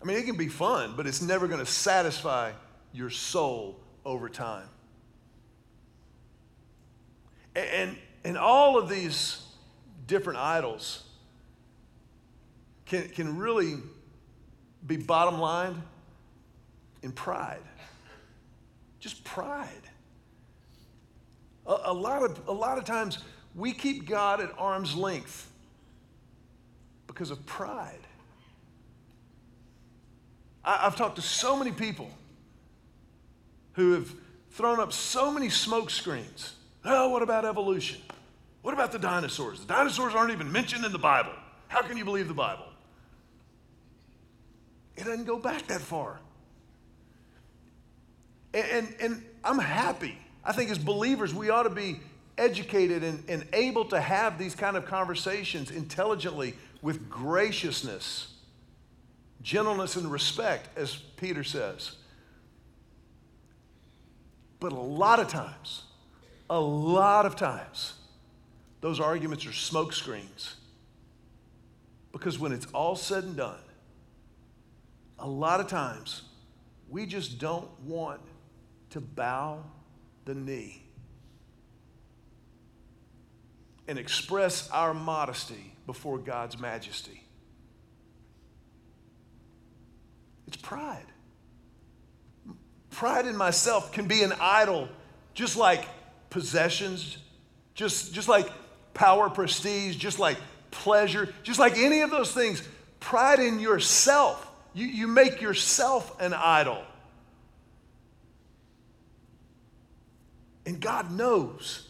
I 0.00 0.04
mean, 0.04 0.16
it 0.16 0.24
can 0.24 0.36
be 0.36 0.46
fun, 0.46 0.94
but 0.96 1.04
it's 1.04 1.20
never 1.20 1.48
going 1.48 1.58
to 1.58 1.66
satisfy 1.66 2.52
your 2.92 3.10
soul 3.10 3.80
over 4.04 4.28
time. 4.28 4.68
And, 7.56 7.96
and 8.22 8.38
all 8.38 8.78
of 8.78 8.88
these 8.88 9.42
different 10.06 10.38
idols 10.38 11.02
can, 12.84 13.08
can 13.08 13.36
really 13.36 13.78
be 14.86 14.96
bottom 14.96 15.40
line 15.40 15.82
in 17.02 17.10
pride. 17.10 17.62
Just 19.00 19.24
pride. 19.24 19.88
A, 21.66 21.76
a, 21.86 21.92
lot 21.92 22.22
of, 22.22 22.46
a 22.46 22.52
lot 22.52 22.78
of 22.78 22.84
times 22.84 23.18
we 23.56 23.72
keep 23.72 24.06
God 24.06 24.40
at 24.40 24.52
arm's 24.56 24.94
length 24.94 25.50
because 27.16 27.30
of 27.30 27.46
pride. 27.46 28.06
I, 30.62 30.80
I've 30.82 30.96
talked 30.96 31.16
to 31.16 31.22
so 31.22 31.56
many 31.56 31.72
people 31.72 32.10
who 33.72 33.92
have 33.92 34.12
thrown 34.50 34.80
up 34.80 34.92
so 34.92 35.32
many 35.32 35.48
smoke 35.48 35.88
screens. 35.88 36.52
Oh, 36.84 37.08
what 37.08 37.22
about 37.22 37.46
evolution? 37.46 38.02
What 38.60 38.74
about 38.74 38.92
the 38.92 38.98
dinosaurs? 38.98 39.60
The 39.60 39.66
dinosaurs 39.66 40.14
aren't 40.14 40.32
even 40.32 40.52
mentioned 40.52 40.84
in 40.84 40.92
the 40.92 40.98
Bible. 40.98 41.32
How 41.68 41.80
can 41.80 41.96
you 41.96 42.04
believe 42.04 42.28
the 42.28 42.34
Bible? 42.34 42.66
It 44.96 45.04
doesn't 45.04 45.24
go 45.24 45.38
back 45.38 45.66
that 45.68 45.80
far. 45.80 46.20
And, 48.52 48.66
and, 48.70 48.96
and 49.00 49.24
I'm 49.42 49.58
happy. 49.58 50.18
I 50.44 50.52
think 50.52 50.70
as 50.70 50.78
believers, 50.78 51.34
we 51.34 51.48
ought 51.48 51.62
to 51.62 51.70
be 51.70 52.00
educated 52.36 53.02
and, 53.02 53.24
and 53.28 53.46
able 53.54 53.86
to 53.86 54.00
have 54.00 54.38
these 54.38 54.54
kind 54.54 54.76
of 54.76 54.84
conversations 54.84 55.70
intelligently 55.70 56.54
with 56.86 57.10
graciousness, 57.10 58.32
gentleness, 59.42 59.96
and 59.96 60.08
respect, 60.08 60.68
as 60.78 60.94
Peter 60.94 61.42
says. 61.42 61.96
But 64.60 64.70
a 64.70 64.76
lot 64.78 65.18
of 65.18 65.26
times, 65.26 65.82
a 66.48 66.60
lot 66.60 67.26
of 67.26 67.34
times, 67.34 67.94
those 68.82 69.00
arguments 69.00 69.44
are 69.46 69.50
smokescreens. 69.50 70.54
Because 72.12 72.38
when 72.38 72.52
it's 72.52 72.66
all 72.66 72.94
said 72.94 73.24
and 73.24 73.36
done, 73.36 73.58
a 75.18 75.26
lot 75.26 75.58
of 75.58 75.66
times 75.66 76.22
we 76.88 77.04
just 77.04 77.40
don't 77.40 77.68
want 77.80 78.20
to 78.90 79.00
bow 79.00 79.64
the 80.24 80.36
knee 80.36 80.85
and 83.88 83.98
express 83.98 84.68
our 84.70 84.92
modesty 84.92 85.72
before 85.86 86.18
God's 86.18 86.58
majesty. 86.58 87.22
It's 90.46 90.56
pride. 90.56 91.06
Pride 92.90 93.26
in 93.26 93.36
myself 93.36 93.92
can 93.92 94.06
be 94.08 94.22
an 94.22 94.32
idol, 94.40 94.88
just 95.34 95.56
like 95.56 95.86
possessions, 96.30 97.18
just, 97.74 98.14
just 98.14 98.28
like 98.28 98.50
power, 98.94 99.28
prestige, 99.28 99.96
just 99.96 100.18
like 100.18 100.38
pleasure, 100.70 101.32
just 101.42 101.58
like 101.58 101.76
any 101.76 102.00
of 102.00 102.10
those 102.10 102.32
things. 102.32 102.62
Pride 103.00 103.38
in 103.38 103.60
yourself. 103.60 104.50
You, 104.72 104.86
you 104.86 105.06
make 105.06 105.40
yourself 105.40 106.20
an 106.20 106.32
idol. 106.32 106.82
And 110.64 110.80
God 110.80 111.12
knows 111.12 111.88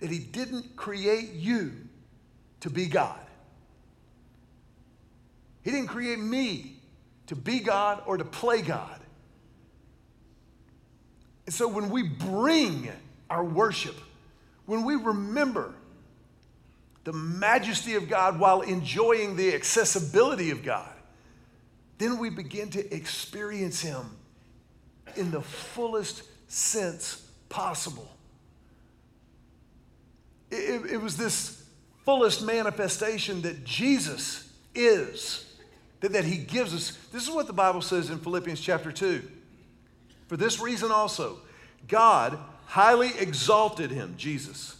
that 0.00 0.10
He 0.10 0.18
didn't 0.18 0.76
create 0.76 1.32
you 1.32 1.72
to 2.60 2.70
be 2.70 2.86
God. 2.86 3.18
He 5.62 5.70
didn't 5.70 5.88
create 5.88 6.18
me 6.18 6.76
to 7.26 7.36
be 7.36 7.60
God 7.60 8.02
or 8.06 8.16
to 8.16 8.24
play 8.24 8.62
God. 8.62 8.98
And 11.46 11.54
so 11.54 11.68
when 11.68 11.90
we 11.90 12.02
bring 12.02 12.90
our 13.28 13.44
worship, 13.44 13.96
when 14.66 14.84
we 14.84 14.94
remember 14.94 15.74
the 17.04 17.12
majesty 17.12 17.94
of 17.94 18.08
God 18.08 18.38
while 18.38 18.60
enjoying 18.62 19.36
the 19.36 19.54
accessibility 19.54 20.50
of 20.50 20.62
God, 20.62 20.92
then 21.98 22.18
we 22.18 22.30
begin 22.30 22.70
to 22.70 22.94
experience 22.94 23.80
Him 23.80 24.16
in 25.16 25.30
the 25.30 25.42
fullest 25.42 26.22
sense 26.48 27.26
possible. 27.48 28.10
It, 30.50 30.92
it, 30.92 31.00
was 31.00 31.16
this 31.16 31.64
fullest 32.04 32.42
manifestation 32.42 33.42
that 33.42 33.64
Jesus 33.64 34.52
is, 34.74 35.54
that, 36.00 36.12
that 36.12 36.24
He 36.24 36.38
gives 36.38 36.74
us. 36.74 36.96
This 37.12 37.22
is 37.22 37.30
what 37.30 37.46
the 37.46 37.52
Bible 37.52 37.82
says 37.82 38.10
in 38.10 38.18
Philippians 38.18 38.60
chapter 38.60 38.90
2. 38.90 39.22
For 40.26 40.36
this 40.36 40.60
reason 40.60 40.92
also, 40.92 41.38
God 41.88 42.38
highly 42.66 43.10
exalted 43.18 43.90
him, 43.90 44.14
Jesus, 44.16 44.76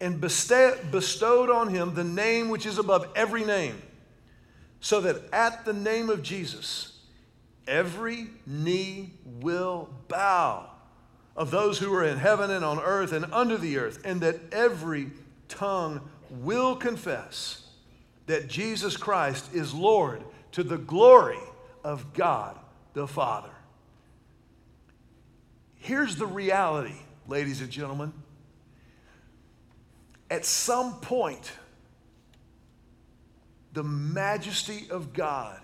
and 0.00 0.20
bestowed 0.20 1.50
on 1.50 1.68
him 1.68 1.94
the 1.94 2.02
name 2.02 2.48
which 2.48 2.66
is 2.66 2.78
above 2.78 3.06
every 3.14 3.44
name, 3.44 3.80
so 4.80 5.00
that 5.00 5.22
at 5.32 5.64
the 5.64 5.72
name 5.72 6.10
of 6.10 6.22
Jesus, 6.22 6.98
every 7.68 8.26
knee 8.44 9.10
will 9.24 9.88
bow 10.08 10.68
of 11.38 11.52
those 11.52 11.78
who 11.78 11.94
are 11.94 12.04
in 12.04 12.18
heaven 12.18 12.50
and 12.50 12.64
on 12.64 12.80
earth 12.80 13.12
and 13.12 13.24
under 13.32 13.56
the 13.56 13.78
earth, 13.78 14.00
and 14.04 14.20
that 14.20 14.40
every 14.52 15.06
tongue 15.48 16.00
will 16.30 16.74
confess 16.74 17.64
that 18.26 18.48
Jesus 18.48 18.96
Christ 18.96 19.54
is 19.54 19.72
Lord 19.72 20.24
to 20.52 20.64
the 20.64 20.76
glory 20.76 21.38
of 21.84 22.12
God 22.12 22.58
the 22.92 23.06
Father. 23.06 23.52
Here's 25.76 26.16
the 26.16 26.26
reality, 26.26 26.96
ladies 27.28 27.60
and 27.60 27.70
gentlemen. 27.70 28.12
At 30.28 30.44
some 30.44 30.94
point, 30.94 31.52
the 33.74 33.84
majesty 33.84 34.88
of 34.90 35.12
God 35.12 35.60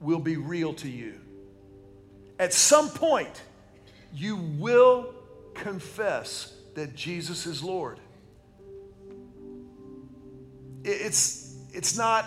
will 0.00 0.18
be 0.18 0.38
real 0.38 0.72
to 0.74 0.88
you. 0.88 1.20
At 2.38 2.54
some 2.54 2.88
point, 2.88 3.42
you 4.12 4.36
will 4.36 5.14
confess 5.54 6.54
that 6.74 6.94
Jesus 6.94 7.46
is 7.46 7.62
Lord. 7.62 7.98
It's, 10.84 11.56
it's, 11.72 11.96
not, 11.96 12.26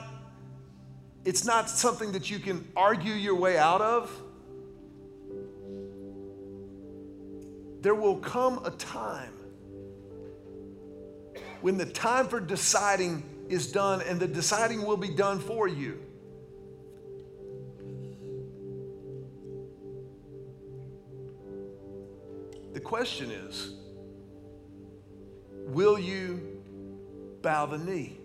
it's 1.26 1.46
not 1.46 1.70
something 1.70 2.12
that 2.14 2.30
you 2.30 2.40
can 2.40 2.68
argue 2.76 3.14
your 3.14 3.36
way 3.36 3.58
out 3.58 3.82
of. 3.82 4.22
There 7.82 7.96
will 7.96 8.18
come 8.18 8.66
a 8.66 8.72
time 8.72 9.34
when 11.62 11.78
the 11.78 11.86
time 11.86 12.28
for 12.28 12.40
deciding 12.40 13.24
is 13.50 13.72
done 13.72 14.02
and 14.02 14.20
the 14.20 14.28
deciding 14.28 14.84
will 14.86 14.98
be 14.98 15.10
done 15.10 15.40
for 15.40 15.68
you. 15.68 16.00
The 22.76 22.82
question 22.82 23.32
is 23.32 23.74
will 25.68 25.98
you 25.98 26.62
bow 27.42 27.68
the 27.68 27.78
knee? 27.78 28.20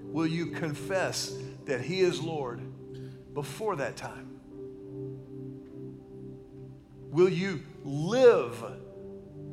Will 0.00 0.26
you 0.26 0.46
confess 0.46 1.38
that 1.66 1.82
He 1.82 2.00
is 2.00 2.20
Lord 2.20 2.60
before 3.32 3.76
that 3.76 3.96
time? 3.96 4.40
Will 7.12 7.28
you 7.28 7.62
live 7.84 8.60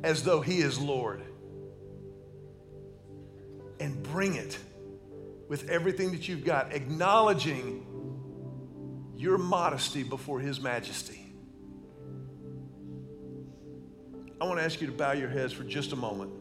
as 0.02 0.24
though 0.24 0.40
He 0.40 0.62
is 0.62 0.80
Lord? 0.80 1.22
And 3.78 4.02
bring 4.02 4.34
it 4.34 4.58
with 5.48 5.70
everything 5.70 6.10
that 6.10 6.26
you've 6.26 6.44
got, 6.44 6.72
acknowledging 6.72 7.86
your 9.14 9.38
modesty 9.38 10.02
before 10.02 10.40
His 10.40 10.60
majesty. 10.60 11.19
I 14.40 14.44
want 14.44 14.58
to 14.58 14.64
ask 14.64 14.80
you 14.80 14.86
to 14.86 14.92
bow 14.92 15.12
your 15.12 15.28
heads 15.28 15.52
for 15.52 15.64
just 15.64 15.92
a 15.92 15.96
moment. 15.96 16.32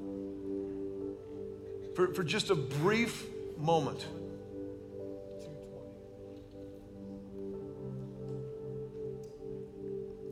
For, 1.96 2.14
for 2.14 2.24
just 2.24 2.50
a 2.50 2.56
brief 2.56 3.26
moment. 3.58 4.08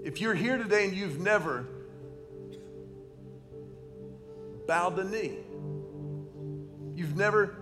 If 0.06 0.22
you're 0.22 0.34
here 0.34 0.58
today 0.58 0.86
and 0.86 0.96
you've 0.96 1.20
never 1.20 1.66
bowed 4.66 4.96
the 4.96 5.04
knee, 5.04 5.40
you've 6.96 7.18
never 7.18 7.58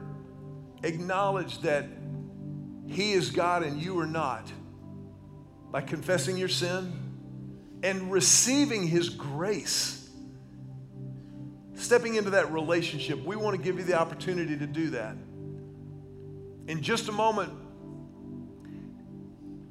acknowledged 0.83 1.63
that 1.63 1.87
He 2.85 3.13
is 3.13 3.31
God 3.31 3.63
and 3.63 3.81
you 3.81 3.97
are 3.99 4.05
not, 4.05 4.51
by 5.71 5.81
confessing 5.81 6.37
your 6.37 6.47
sin 6.47 7.04
and 7.85 8.11
receiving 8.11 8.87
His 8.87 9.09
grace, 9.09 10.09
stepping 11.75 12.15
into 12.15 12.31
that 12.31 12.51
relationship, 12.51 13.23
we 13.23 13.35
want 13.35 13.55
to 13.55 13.61
give 13.61 13.77
you 13.77 13.83
the 13.83 13.93
opportunity 13.93 14.57
to 14.57 14.65
do 14.65 14.89
that. 14.89 15.15
In 16.67 16.81
just 16.81 17.09
a 17.09 17.11
moment, 17.11 17.53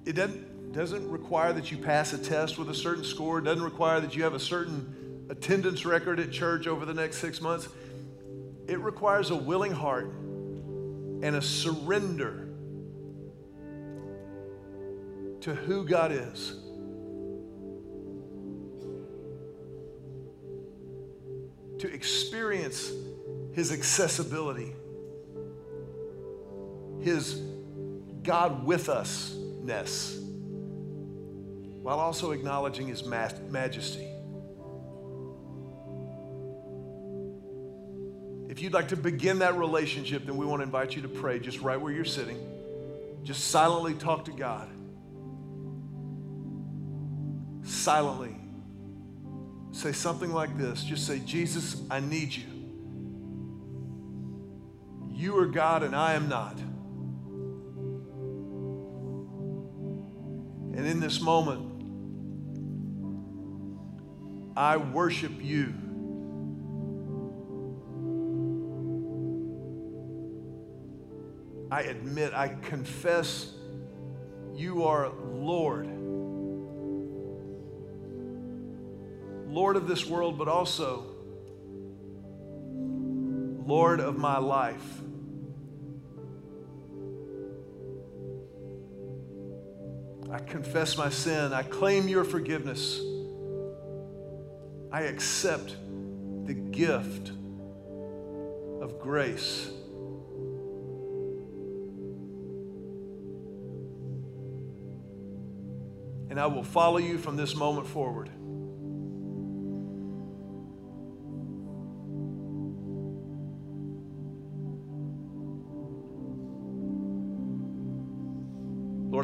it 0.05 0.13
doesn't 0.13 0.55
doesn't 0.73 1.09
require 1.09 1.53
that 1.53 1.71
you 1.71 1.79
pass 1.79 2.13
a 2.13 2.19
test 2.19 2.59
with 2.59 2.69
a 2.69 2.75
certain 2.75 3.05
score, 3.05 3.41
it 3.41 3.43
doesn't 3.43 3.65
require 3.65 4.01
that 4.01 4.15
you 4.15 4.23
have 4.23 4.35
a 4.35 4.41
certain 4.41 5.27
attendance 5.29 5.85
record 5.85 6.21
at 6.21 6.31
church 6.31 6.69
over 6.69 6.85
the 6.85 6.95
next 6.95 7.19
six 7.19 7.41
months. 7.41 7.69
It 8.69 8.79
requires 8.79 9.31
a 9.31 9.37
willing 9.37 9.73
heart 9.73 10.07
and 10.07 11.37
a 11.37 11.43
surrender 11.43 12.49
to 15.41 15.55
who 15.55 15.85
God 15.85 16.13
is. 16.13 16.64
To 21.85 21.93
experience 21.93 22.91
His 23.53 23.71
accessibility, 23.71 24.73
His 27.03 27.35
God 28.23 28.65
with 28.65 28.89
us 28.89 29.37
ness 29.63 30.19
while 31.83 32.01
also 32.01 32.31
acknowledging 32.31 32.89
his 32.89 33.05
majesty. 33.05 34.09
If 38.49 38.63
you'd 38.63 38.73
like 38.73 38.89
to 38.89 38.97
begin 38.97 39.41
that 39.41 39.59
relationship, 39.59 40.25
then 40.25 40.39
we 40.39 40.47
want 40.47 40.61
to 40.61 40.65
invite 40.65 40.97
you 40.97 41.03
to 41.03 41.09
pray 41.09 41.39
just 41.39 41.61
right 41.61 41.79
where 41.79 41.93
you're 41.93 42.07
sitting. 42.07 42.39
Just 43.23 43.49
silently 43.49 43.93
talk 43.93 44.25
to 44.25 44.33
God. 44.33 44.71
Silently. 47.65 48.35
Say 49.75 49.91
something 49.91 50.33
like 50.33 50.57
this. 50.57 50.85
Just 50.85 51.05
say, 51.05 51.19
Jesus, 51.19 51.83
I 51.91 51.99
need 51.99 52.33
you. 52.33 52.45
You 55.11 55.37
are 55.39 55.47
God 55.47 55.83
and 55.83 55.97
I 55.97 56.15
am 56.15 56.29
not. 56.29 56.57
And 60.77 60.87
in 60.87 61.01
this 61.01 61.21
moment, 61.21 61.73
I 64.57 64.77
worship 64.77 65.43
you. 65.43 65.75
I 71.73 71.83
admit, 71.83 72.33
I 72.33 72.49
confess 72.63 73.53
you 74.55 74.85
are 74.85 75.11
Lord. 75.33 76.04
Lord 79.55 79.77
of 79.77 79.87
this 79.87 80.05
world, 80.05 80.37
but 80.37 80.49
also 80.49 81.05
Lord 83.65 84.01
of 84.01 84.19
my 84.19 84.39
life. 84.39 85.01
I 90.29 90.41
confess 90.41 90.99
my 90.99 91.09
sin. 91.09 91.53
I 91.53 91.63
claim 91.63 92.09
your 92.09 92.25
forgiveness. 92.25 93.01
I 94.91 95.03
accept 95.03 95.77
the 96.47 96.55
gift 96.55 97.31
of 98.81 98.99
grace. 98.99 99.71
And 106.29 106.41
I 106.41 106.47
will 106.47 106.65
follow 106.65 106.99
you 106.99 107.19
from 107.19 107.37
this 107.37 107.55
moment 107.55 107.87
forward. 107.87 108.31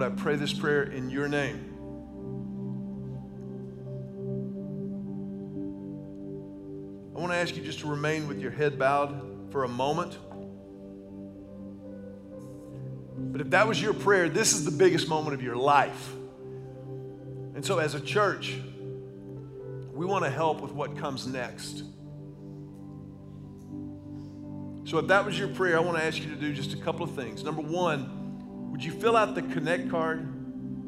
Lord, 0.01 0.13
I 0.15 0.17
pray 0.17 0.37
this 0.37 0.55
prayer 0.55 0.85
in 0.85 1.11
your 1.11 1.29
name. 1.29 1.59
I 7.15 7.21
want 7.21 7.33
to 7.33 7.37
ask 7.37 7.55
you 7.55 7.63
just 7.63 7.81
to 7.81 7.87
remain 7.87 8.27
with 8.27 8.41
your 8.41 8.51
head 8.51 8.79
bowed 8.79 9.51
for 9.51 9.65
a 9.65 9.69
moment. 9.69 10.17
But 13.31 13.43
if 13.43 13.51
that 13.51 13.69
was 13.69 13.83
your 13.83 13.93
prayer, 13.93 14.31
this 14.31 14.55
is 14.55 14.65
the 14.65 14.71
biggest 14.71 15.07
moment 15.07 15.35
of 15.35 15.43
your 15.43 15.57
life. 15.57 16.15
And 17.55 17.63
so, 17.63 17.79
as 17.79 17.95
a 17.95 18.01
church, 18.01 18.59
we 19.93 20.07
want 20.07 20.25
to 20.25 20.31
help 20.31 20.63
with 20.63 20.73
what 20.73 20.97
comes 20.97 21.27
next. 21.27 21.83
So, 24.87 24.97
if 24.97 25.09
that 25.09 25.27
was 25.27 25.39
your 25.39 25.49
prayer, 25.49 25.77
I 25.77 25.81
want 25.81 25.99
to 25.99 26.05
ask 26.05 26.19
you 26.19 26.31
to 26.31 26.37
do 26.37 26.55
just 26.55 26.73
a 26.73 26.79
couple 26.79 27.03
of 27.03 27.15
things. 27.15 27.45
Number 27.45 27.61
one, 27.61 28.20
would 28.81 28.87
you 28.87 28.99
fill 28.99 29.15
out 29.15 29.35
the 29.35 29.43
Connect 29.43 29.91
card 29.91 30.27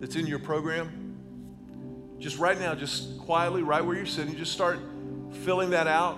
that's 0.01 0.17
in 0.17 0.27
your 0.27 0.39
program? 0.39 2.17
Just 2.19 2.39
right 2.39 2.59
now, 2.59 2.75
just 2.75 3.19
quietly, 3.19 3.63
right 3.63 3.85
where 3.85 3.95
you're 3.95 4.07
sitting, 4.07 4.35
just 4.35 4.53
start 4.53 4.79
filling 5.45 5.69
that 5.73 5.87
out. 5.87 6.17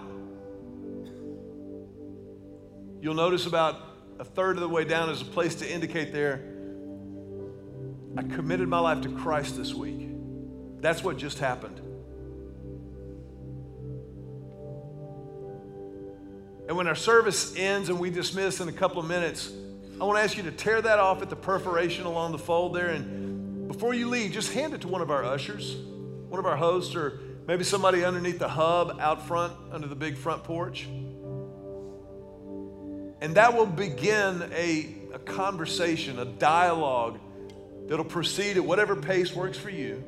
You'll 3.01 3.15
notice 3.15 3.47
about 3.47 3.81
a 4.21 4.25
third 4.25 4.55
of 4.55 4.61
the 4.61 4.69
way 4.69 4.85
down 4.85 5.11
is 5.11 5.21
a 5.21 5.25
place 5.25 5.57
to 5.57 5.69
indicate 5.69 6.13
there, 6.13 6.45
I 8.17 8.23
committed 8.23 8.69
my 8.69 8.79
life 8.79 9.01
to 9.01 9.09
Christ 9.09 9.57
this 9.57 9.75
week. 9.75 10.11
That's 10.81 11.03
what 11.03 11.17
just 11.17 11.41
happened. 11.41 11.81
And 16.69 16.77
when 16.77 16.87
our 16.87 16.95
service 16.95 17.57
ends 17.57 17.89
and 17.89 17.99
we 17.99 18.11
dismiss 18.11 18.61
in 18.61 18.69
a 18.69 18.73
couple 18.73 19.01
of 19.01 19.09
minutes, 19.09 19.53
I 20.00 20.04
want 20.04 20.18
to 20.18 20.22
ask 20.24 20.36
you 20.36 20.42
to 20.45 20.51
tear 20.51 20.82
that 20.82 20.99
off 20.99 21.22
at 21.22 21.30
the 21.30 21.36
perforation 21.36 22.05
along 22.05 22.32
the 22.32 22.38
fold 22.38 22.74
there. 22.74 22.88
And 22.88 23.68
before 23.68 23.95
you 23.95 24.09
leave, 24.09 24.32
just 24.32 24.53
hand 24.53 24.74
it 24.74 24.80
to 24.80 24.88
one 24.88 25.01
of 25.01 25.11
our 25.11 25.24
ushers, 25.24 25.76
one 26.28 26.40
of 26.40 26.47
our 26.47 26.57
hosts, 26.57 26.97
or 26.97 27.20
maybe 27.47 27.62
somebody 27.62 28.05
underneath 28.05 28.40
the 28.40 28.49
hub 28.49 28.99
out 29.01 29.26
front 29.28 29.53
under 29.70 29.86
the 29.86 29.95
big 29.95 30.16
front 30.16 30.42
porch. 30.42 30.88
And 33.20 33.36
that 33.36 33.57
will 33.57 33.66
begin 33.66 34.51
a, 34.53 34.97
a 35.14 35.18
conversation, 35.20 36.18
a 36.18 36.24
dialogue 36.24 37.20
that'll 37.86 38.05
proceed 38.05 38.57
at 38.57 38.64
whatever 38.64 38.97
pace 38.97 39.32
works 39.32 39.57
for 39.57 39.70
you. 39.70 40.03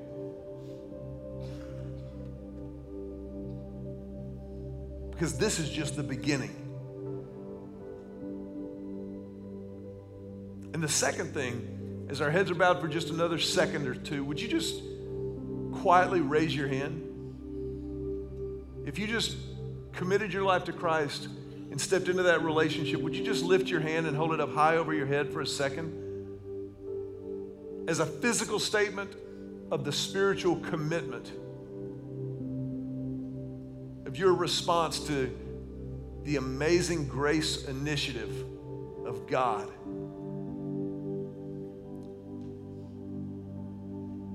Because 5.12 5.38
this 5.38 5.60
is 5.60 5.70
just 5.70 5.96
the 5.96 6.02
beginning. 6.02 6.65
And 10.76 10.84
the 10.84 10.88
second 10.90 11.32
thing, 11.32 12.06
as 12.10 12.20
our 12.20 12.30
heads 12.30 12.50
are 12.50 12.54
bowed 12.54 12.82
for 12.82 12.86
just 12.86 13.08
another 13.08 13.38
second 13.38 13.88
or 13.88 13.94
two, 13.94 14.22
would 14.22 14.38
you 14.38 14.46
just 14.46 14.82
quietly 15.72 16.20
raise 16.20 16.54
your 16.54 16.68
hand? 16.68 17.02
If 18.84 18.98
you 18.98 19.06
just 19.06 19.38
committed 19.94 20.34
your 20.34 20.42
life 20.42 20.64
to 20.64 20.74
Christ, 20.74 21.28
and 21.70 21.80
stepped 21.80 22.08
into 22.08 22.24
that 22.24 22.42
relationship, 22.42 23.00
would 23.00 23.16
you 23.16 23.24
just 23.24 23.42
lift 23.42 23.68
your 23.68 23.80
hand 23.80 24.06
and 24.06 24.14
hold 24.14 24.34
it 24.34 24.40
up 24.40 24.52
high 24.52 24.76
over 24.76 24.92
your 24.92 25.06
head 25.06 25.32
for 25.32 25.40
a 25.40 25.46
second? 25.46 25.94
As 27.88 27.98
a 27.98 28.04
physical 28.04 28.58
statement 28.58 29.16
of 29.70 29.82
the 29.82 29.92
spiritual 29.92 30.56
commitment. 30.56 31.32
of 34.04 34.18
your 34.18 34.34
response 34.34 35.00
to 35.06 35.34
the 36.24 36.36
amazing 36.36 37.08
grace 37.08 37.64
initiative 37.64 38.44
of 39.06 39.26
God. 39.26 39.72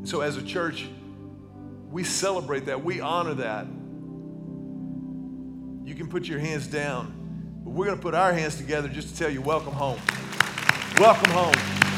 So, 0.03 0.21
as 0.21 0.37
a 0.37 0.41
church, 0.41 0.89
we 1.91 2.03
celebrate 2.03 2.65
that, 2.65 2.83
we 2.83 3.01
honor 3.01 3.35
that. 3.35 3.65
You 5.85 5.95
can 5.95 6.07
put 6.09 6.27
your 6.27 6.39
hands 6.39 6.67
down, 6.67 7.61
but 7.63 7.71
we're 7.71 7.85
going 7.85 7.97
to 7.97 8.01
put 8.01 8.15
our 8.15 8.33
hands 8.33 8.55
together 8.55 8.87
just 8.87 9.09
to 9.09 9.17
tell 9.17 9.29
you, 9.29 9.41
welcome 9.41 9.73
home. 9.73 9.99
Welcome 10.97 11.31
home. 11.31 11.90